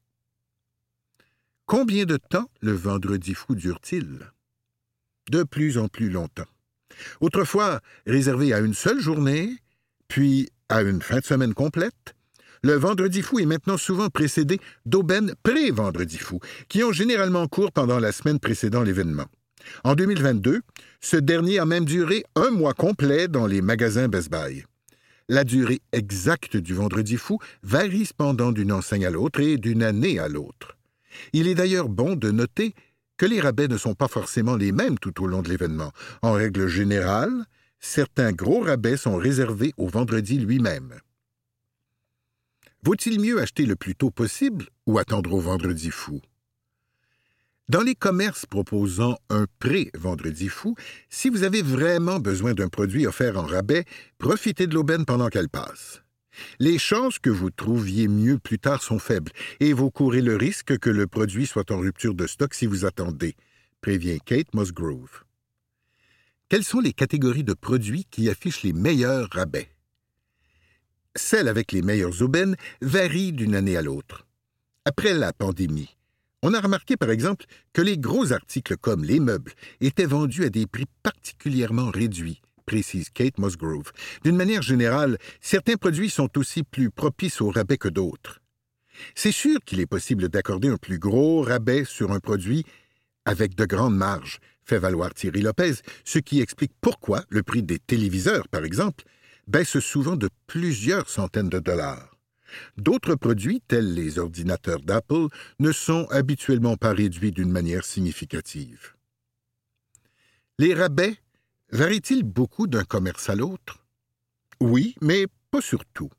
Combien 1.65 2.05
de 2.05 2.17
temps 2.17 2.49
le 2.61 2.73
vendredi 2.73 3.33
fou 3.33 3.55
dure-t-il? 3.55 4.32
De 5.31 5.43
plus 5.43 5.77
en 5.77 5.87
plus 5.87 6.09
longtemps. 6.09 6.47
Autrefois 7.21 7.79
réservé 8.05 8.53
à 8.53 8.59
une 8.59 8.73
seule 8.73 8.99
journée, 8.99 9.57
puis 10.07 10.49
à 10.69 10.81
une 10.81 11.01
fin 11.01 11.19
de 11.19 11.25
semaine 11.25 11.53
complète, 11.53 12.15
le 12.63 12.73
vendredi 12.73 13.21
fou 13.21 13.39
est 13.39 13.45
maintenant 13.45 13.77
souvent 13.77 14.09
précédé 14.09 14.59
d'aubaines 14.85 15.33
pré-vendredi 15.43 16.17
fou, 16.17 16.39
qui 16.69 16.83
ont 16.83 16.93
généralement 16.93 17.47
cours 17.47 17.71
pendant 17.71 17.99
la 17.99 18.11
semaine 18.11 18.39
précédant 18.39 18.83
l'événement. 18.83 19.25
En 19.83 19.95
2022, 19.95 20.61
ce 21.01 21.17
dernier 21.17 21.59
a 21.59 21.65
même 21.65 21.85
duré 21.85 22.23
un 22.35 22.51
mois 22.51 22.73
complet 22.73 23.27
dans 23.27 23.47
les 23.47 23.61
magasins 23.61 24.07
Best 24.07 24.29
Buy. 24.29 24.63
La 25.29 25.43
durée 25.43 25.81
exacte 25.91 26.57
du 26.57 26.73
vendredi 26.73 27.17
fou 27.17 27.39
varie 27.63 28.05
cependant 28.05 28.51
d'une 28.51 28.71
enseigne 28.71 29.05
à 29.05 29.09
l'autre 29.09 29.39
et 29.39 29.57
d'une 29.57 29.83
année 29.83 30.19
à 30.19 30.27
l'autre. 30.27 30.77
Il 31.31 31.47
est 31.47 31.55
d'ailleurs 31.55 31.89
bon 31.89 32.15
de 32.15 32.31
noter 32.31 32.73
que 33.17 33.25
les 33.25 33.39
rabais 33.39 33.67
ne 33.67 33.77
sont 33.77 33.95
pas 33.95 34.07
forcément 34.07 34.55
les 34.55 34.71
mêmes 34.71 34.99
tout 34.99 35.23
au 35.23 35.27
long 35.27 35.41
de 35.41 35.49
l'événement. 35.49 35.91
En 36.21 36.33
règle 36.33 36.67
générale, 36.67 37.45
certains 37.79 38.31
gros 38.31 38.61
rabais 38.61 38.97
sont 38.97 39.17
réservés 39.17 39.73
au 39.77 39.87
vendredi 39.87 40.39
lui-même. 40.39 40.93
Vaut-il 42.83 43.19
mieux 43.19 43.41
acheter 43.41 43.65
le 43.65 43.75
plus 43.75 43.95
tôt 43.95 44.09
possible 44.09 44.67
ou 44.87 44.97
attendre 44.99 45.33
au 45.33 45.39
vendredi 45.39 45.89
fou? 45.89 46.21
Dans 47.69 47.81
les 47.81 47.95
commerces 47.95 48.45
proposant 48.45 49.17
un 49.29 49.45
pré-vendredi 49.59 50.49
fou, 50.49 50.75
si 51.09 51.29
vous 51.29 51.43
avez 51.43 51.61
vraiment 51.61 52.19
besoin 52.19 52.53
d'un 52.53 52.67
produit 52.67 53.07
offert 53.07 53.37
en 53.37 53.43
rabais, 53.43 53.85
profitez 54.17 54.67
de 54.67 54.73
l'aubaine 54.73 55.05
pendant 55.05 55.29
qu'elle 55.29 55.47
passe. 55.47 56.03
Les 56.59 56.77
chances 56.77 57.19
que 57.19 57.29
vous 57.29 57.49
trouviez 57.49 58.07
mieux 58.07 58.37
plus 58.37 58.59
tard 58.59 58.81
sont 58.81 58.99
faibles, 58.99 59.31
et 59.59 59.73
vous 59.73 59.91
courez 59.91 60.21
le 60.21 60.35
risque 60.35 60.77
que 60.79 60.89
le 60.89 61.07
produit 61.07 61.47
soit 61.47 61.71
en 61.71 61.79
rupture 61.79 62.13
de 62.13 62.27
stock 62.27 62.53
si 62.53 62.65
vous 62.65 62.85
attendez, 62.85 63.35
prévient 63.81 64.19
Kate 64.25 64.53
Musgrove. 64.53 65.23
Quelles 66.49 66.63
sont 66.63 66.79
les 66.79 66.93
catégories 66.93 67.43
de 67.43 67.53
produits 67.53 68.05
qui 68.11 68.29
affichent 68.29 68.63
les 68.63 68.73
meilleurs 68.73 69.29
rabais? 69.31 69.69
Celles 71.15 71.47
avec 71.47 71.71
les 71.71 71.81
meilleures 71.81 72.21
aubaines 72.21 72.55
varient 72.81 73.33
d'une 73.33 73.55
année 73.55 73.77
à 73.77 73.81
l'autre. 73.81 74.27
Après 74.85 75.13
la 75.13 75.33
pandémie, 75.33 75.95
on 76.43 76.53
a 76.53 76.59
remarqué 76.59 76.97
par 76.97 77.09
exemple 77.09 77.45
que 77.71 77.81
les 77.81 77.97
gros 77.97 78.33
articles 78.33 78.77
comme 78.77 79.03
les 79.03 79.19
meubles 79.19 79.53
étaient 79.79 80.05
vendus 80.05 80.43
à 80.43 80.49
des 80.49 80.67
prix 80.67 80.85
particulièrement 81.01 81.89
réduits, 81.89 82.41
précise 82.65 83.09
Kate 83.09 83.37
Musgrove. 83.37 83.91
D'une 84.23 84.35
manière 84.35 84.61
générale, 84.61 85.17
certains 85.41 85.75
produits 85.75 86.09
sont 86.09 86.37
aussi 86.37 86.63
plus 86.63 86.89
propices 86.89 87.41
au 87.41 87.49
rabais 87.49 87.77
que 87.77 87.89
d'autres. 87.89 88.41
C'est 89.15 89.31
sûr 89.31 89.59
qu'il 89.65 89.79
est 89.79 89.87
possible 89.87 90.29
d'accorder 90.29 90.69
un 90.69 90.77
plus 90.77 90.99
gros 90.99 91.41
rabais 91.41 91.83
sur 91.85 92.11
un 92.11 92.19
produit 92.19 92.65
avec 93.25 93.55
de 93.55 93.65
grandes 93.65 93.95
marges, 93.95 94.39
fait 94.65 94.79
valoir 94.79 95.13
Thierry 95.13 95.41
Lopez, 95.41 95.75
ce 96.03 96.19
qui 96.19 96.41
explique 96.41 96.73
pourquoi 96.81 97.23
le 97.29 97.43
prix 97.43 97.63
des 97.63 97.79
téléviseurs, 97.79 98.47
par 98.49 98.63
exemple, 98.63 99.03
baisse 99.47 99.79
souvent 99.79 100.15
de 100.15 100.29
plusieurs 100.47 101.09
centaines 101.09 101.49
de 101.49 101.59
dollars. 101.59 102.17
D'autres 102.77 103.15
produits, 103.15 103.61
tels 103.67 103.93
les 103.93 104.19
ordinateurs 104.19 104.81
d'Apple, 104.81 105.27
ne 105.59 105.71
sont 105.71 106.07
habituellement 106.11 106.77
pas 106.77 106.93
réduits 106.93 107.31
d'une 107.31 107.51
manière 107.51 107.83
significative. 107.83 108.93
Les 110.59 110.73
rabais 110.73 111.17
varient-ils 111.73 112.23
beaucoup 112.23 112.67
d'un 112.67 112.83
commerce 112.83 113.29
à 113.29 113.35
l'autre? 113.35 113.85
Oui, 114.61 114.95
mais 115.01 115.25
pas 115.51 115.61
surtout. 115.61 116.09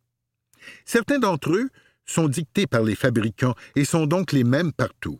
Certains 0.85 1.19
d'entre 1.19 1.53
eux 1.53 1.71
sont 2.05 2.29
dictés 2.29 2.67
par 2.67 2.83
les 2.83 2.97
fabricants 2.97 3.55
et 3.77 3.85
sont 3.85 4.07
donc 4.07 4.33
les 4.33 4.45
mêmes 4.45 4.73
partout. 4.73 5.19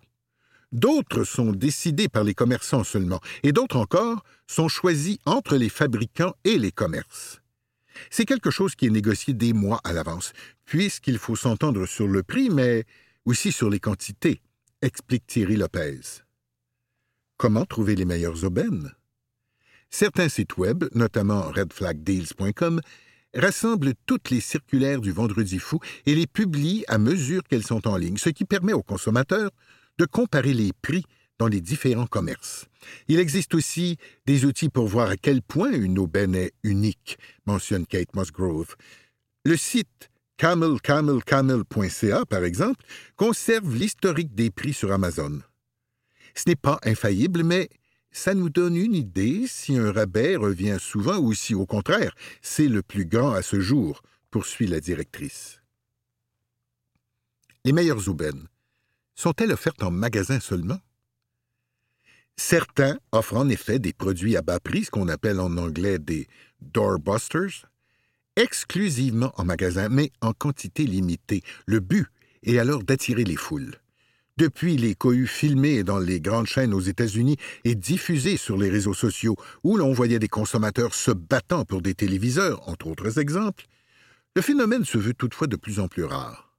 D'autres 0.73 1.23
sont 1.23 1.53
décidés 1.53 2.09
par 2.09 2.25
les 2.25 2.35
commerçants 2.35 2.83
seulement, 2.83 3.21
et 3.45 3.53
d'autres 3.53 3.77
encore 3.77 4.25
sont 4.49 4.69
choisis 4.69 5.19
entre 5.25 5.57
les 5.57 5.69
fabricants 5.69 6.35
et 6.43 6.59
les 6.59 6.73
commerces. 6.73 7.41
C'est 8.11 8.25
quelque 8.25 8.51
chose 8.51 8.75
qui 8.75 8.87
est 8.87 8.91
négocié 8.91 9.35
des 9.35 9.53
mois 9.53 9.81
à 9.85 9.93
l'avance, 9.93 10.33
puisqu'il 10.65 11.19
faut 11.19 11.37
s'entendre 11.37 11.87
sur 11.87 12.09
le 12.09 12.25
prix, 12.25 12.51
mais 12.51 12.85
aussi 13.25 13.53
sur 13.53 13.71
les 13.71 13.79
quantités, 13.79 14.43
explique 14.83 15.29
Thierry 15.29 15.57
Lopez. 15.57 16.01
Comment 17.37 17.65
trouver 17.65 17.95
les 17.95 18.05
meilleures 18.05 18.43
aubaines? 18.43 18.93
Certains 19.95 20.29
sites 20.29 20.57
web, 20.57 20.87
notamment 20.93 21.43
redflagdeals.com, 21.53 22.81
rassemblent 23.33 23.95
toutes 24.07 24.31
les 24.31 24.41
circulaires 24.41 25.01
du 25.01 25.13
Vendredi 25.13 25.61
fou 25.61 25.79
et 26.05 26.17
les 26.17 26.27
publient 26.27 26.85
à 26.89 26.99
mesure 26.99 27.45
qu'elles 27.45 27.65
sont 27.65 27.87
en 27.87 27.97
ligne, 27.97 28.17
ce 28.17 28.31
qui 28.31 28.45
permet 28.45 28.73
aux 28.73 28.83
consommateurs 28.83 29.53
de 29.99 30.05
comparer 30.05 30.53
les 30.53 30.73
prix 30.83 31.05
dans 31.39 31.47
les 31.47 31.61
différents 31.61 32.09
commerces. 32.09 32.67
Il 33.07 33.21
existe 33.21 33.55
aussi 33.55 33.97
des 34.27 34.45
outils 34.45 34.69
pour 34.69 34.89
voir 34.89 35.11
à 35.11 35.17
quel 35.17 35.43
point 35.43 35.71
une 35.71 36.01
aubaine 36.01 36.35
est 36.35 36.55
unique, 36.65 37.17
mentionne 37.47 37.87
Kate 37.87 38.17
Musgrove. 38.17 38.75
Le 39.45 39.57
site 39.57 40.11
camelcamelcamel.ca, 40.39 42.27
par 42.27 42.43
exemple, 42.43 42.85
conserve 43.15 43.73
l'historique 43.73 44.35
des 44.35 44.51
prix 44.51 44.73
sur 44.73 44.91
Amazon. 44.91 45.39
Ce 46.35 46.49
n'est 46.49 46.57
pas 46.57 46.81
infaillible, 46.83 47.45
mais 47.45 47.69
ça 48.15 48.33
nous 48.33 48.49
donne 48.49 48.77
une 48.77 48.95
idée 48.95 49.47
si 49.49 49.77
un 49.77 49.93
rabais 49.93 50.37
revient 50.37 50.79
souvent 50.81 51.19
ou 51.19 51.35
si, 51.35 51.55
au 51.55 51.67
contraire, 51.67 52.15
c'est 52.41 52.69
le 52.69 52.81
plus 52.81 53.05
grand 53.05 53.33
à 53.33 53.43
ce 53.43 53.61
jour, 53.61 54.03
poursuit 54.31 54.69
la 54.69 54.81
directrice. 54.81 55.61
Les 57.65 57.73
meilleures 57.73 58.09
aubaines 58.09 58.47
sont-elles 59.17 59.53
offertes 59.53 59.83
en 59.83 59.91
magasin 59.91 60.39
seulement? 60.39 60.79
Certains 62.37 62.99
offrent 63.13 63.37
en 63.37 63.49
effet 63.49 63.79
des 63.79 63.93
produits 63.93 64.37
à 64.37 64.43
bas 64.43 64.61
prix, 64.61 64.85
ce 64.85 64.91
qu'on 64.91 65.09
appelle 65.09 65.41
en 65.41 65.57
anglais 65.57 65.99
des 65.99 66.29
doorbusters, 66.61 67.69
exclusivement 68.37 69.33
en 69.37 69.45
magasin, 69.45 69.89
mais 69.89 70.13
en 70.21 70.33
quantité 70.33 70.85
limitée. 70.85 71.43
Le 71.67 71.81
but 71.81 72.07
est 72.45 72.59
alors 72.59 72.85
d'attirer 72.85 73.25
les 73.25 73.37
foules. 73.37 73.77
Depuis 74.37 74.77
les 74.77 74.97
cohues 74.97 75.29
filmés 75.29 75.85
dans 75.85 76.01
les 76.01 76.21
grandes 76.21 76.49
chaînes 76.49 76.75
aux 76.75 76.81
États-Unis 76.81 77.37
et 77.63 77.77
diffusés 77.77 78.37
sur 78.37 78.57
les 78.57 78.69
réseaux 78.69 78.95
sociaux, 78.95 79.37
où 79.63 79.77
l'on 79.77 79.93
voyait 79.93 80.19
des 80.19 80.27
consommateurs 80.27 80.93
se 80.93 81.13
battant 81.13 81.65
pour 81.65 81.83
des 81.83 81.95
téléviseurs, 81.95 82.69
entre 82.69 82.89
autres 82.89 83.21
exemples, 83.21 83.67
le 84.35 84.43
phénomène 84.43 84.85
se 84.85 84.99
veut 84.99 85.15
toutefois 85.15 85.47
de 85.47 85.55
plus 85.55 85.79
en 85.79 85.87
plus 85.87 86.03
rare. 86.03 86.57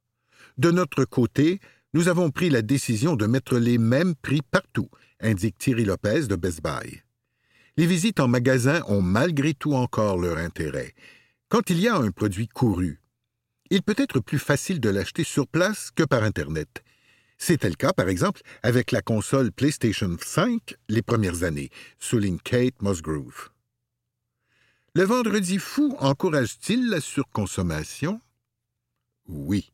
De 0.57 0.71
notre 0.71 1.03
côté, 1.03 1.59
nous 1.93 2.07
avons 2.07 2.31
pris 2.31 2.49
la 2.49 2.61
décision 2.61 3.17
de 3.17 3.25
mettre 3.25 3.57
les 3.57 3.77
mêmes 3.77 4.15
prix 4.15 4.41
partout, 4.41 4.89
indique 5.19 5.57
Thierry 5.57 5.83
Lopez 5.83 6.27
de 6.27 6.37
Best 6.37 6.63
Buy. 6.63 7.01
Les 7.75 7.87
visites 7.87 8.21
en 8.21 8.29
magasin 8.29 8.83
ont 8.87 9.01
malgré 9.01 9.53
tout 9.53 9.73
encore 9.73 10.17
leur 10.17 10.37
intérêt. 10.37 10.93
Quand 11.49 11.69
il 11.69 11.81
y 11.81 11.89
a 11.89 11.97
un 11.97 12.11
produit 12.11 12.47
couru, 12.47 13.01
il 13.69 13.81
peut 13.81 13.95
être 13.97 14.21
plus 14.21 14.39
facile 14.39 14.79
de 14.79 14.89
l'acheter 14.89 15.25
sur 15.25 15.45
place 15.45 15.91
que 15.93 16.03
par 16.03 16.23
Internet. 16.23 16.85
C'était 17.37 17.69
le 17.69 17.75
cas, 17.75 17.93
par 17.93 18.07
exemple, 18.07 18.41
avec 18.63 18.91
la 18.91 19.01
console 19.01 19.51
PlayStation 19.51 20.15
5 20.19 20.75
les 20.89 21.01
premières 21.01 21.43
années, 21.43 21.69
souligne 21.99 22.39
Kate 22.39 22.81
Musgrove. 22.81 23.49
Le 24.93 25.03
vendredi 25.03 25.59
fou 25.59 25.95
encourage-t-il 25.99 26.89
la 26.89 27.01
surconsommation? 27.01 28.21
Oui. 29.27 29.71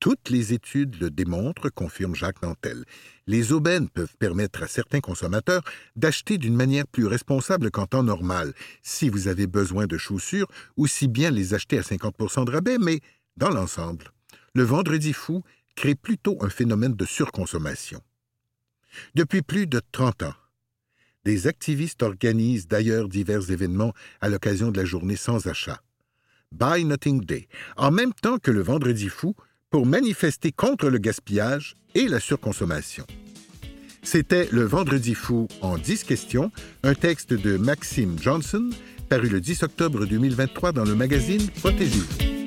Toutes 0.00 0.30
les 0.30 0.54
études 0.54 0.98
le 0.98 1.10
démontrent, 1.10 1.68
confirme 1.68 2.14
Jacques 2.14 2.40
Nantel. 2.40 2.86
Les 3.26 3.52
aubaines 3.52 3.90
peuvent 3.90 4.16
permettre 4.18 4.62
à 4.62 4.66
certains 4.66 5.00
consommateurs 5.00 5.62
d'acheter 5.94 6.38
d'une 6.38 6.56
manière 6.56 6.86
plus 6.86 7.06
responsable 7.06 7.70
qu'en 7.70 7.86
temps 7.86 8.02
normal, 8.02 8.54
si 8.82 9.10
vous 9.10 9.28
avez 9.28 9.46
besoin 9.46 9.86
de 9.86 9.98
chaussures, 9.98 10.48
ou 10.78 10.86
si 10.86 11.06
bien 11.06 11.30
les 11.30 11.52
acheter 11.52 11.78
à 11.78 11.82
50 11.82 12.46
de 12.46 12.50
rabais, 12.50 12.78
mais 12.78 13.00
dans 13.36 13.50
l'ensemble, 13.50 14.10
le 14.54 14.62
vendredi 14.62 15.12
fou 15.12 15.42
crée 15.74 15.94
plutôt 15.94 16.38
un 16.42 16.48
phénomène 16.48 16.94
de 16.94 17.04
surconsommation. 17.04 18.00
Depuis 19.14 19.42
plus 19.42 19.66
de 19.66 19.80
30 19.92 20.24
ans, 20.24 20.34
des 21.24 21.46
activistes 21.46 22.02
organisent 22.02 22.66
d'ailleurs 22.66 23.08
divers 23.08 23.50
événements 23.50 23.92
à 24.20 24.28
l'occasion 24.28 24.70
de 24.70 24.78
la 24.78 24.84
journée 24.84 25.16
sans 25.16 25.46
achat. 25.46 25.82
Buy 26.52 26.84
Nothing 26.84 27.24
Day, 27.24 27.48
en 27.76 27.90
même 27.90 28.12
temps 28.12 28.38
que 28.38 28.50
le 28.50 28.62
vendredi 28.62 29.08
fou, 29.08 29.34
pour 29.70 29.86
manifester 29.86 30.50
contre 30.50 30.88
le 30.88 30.98
gaspillage 30.98 31.76
et 31.94 32.08
la 32.08 32.20
surconsommation. 32.20 33.06
C'était 34.02 34.48
Le 34.50 34.64
Vendredi 34.64 35.14
fou 35.14 35.46
en 35.60 35.76
10 35.76 36.04
questions, 36.04 36.50
un 36.82 36.94
texte 36.94 37.34
de 37.34 37.56
Maxime 37.56 38.16
Johnson, 38.18 38.70
paru 39.08 39.28
le 39.28 39.40
10 39.40 39.62
octobre 39.62 40.06
2023 40.06 40.72
dans 40.72 40.84
le 40.84 40.94
magazine 40.94 41.46
Protégez-vous. 41.60 42.39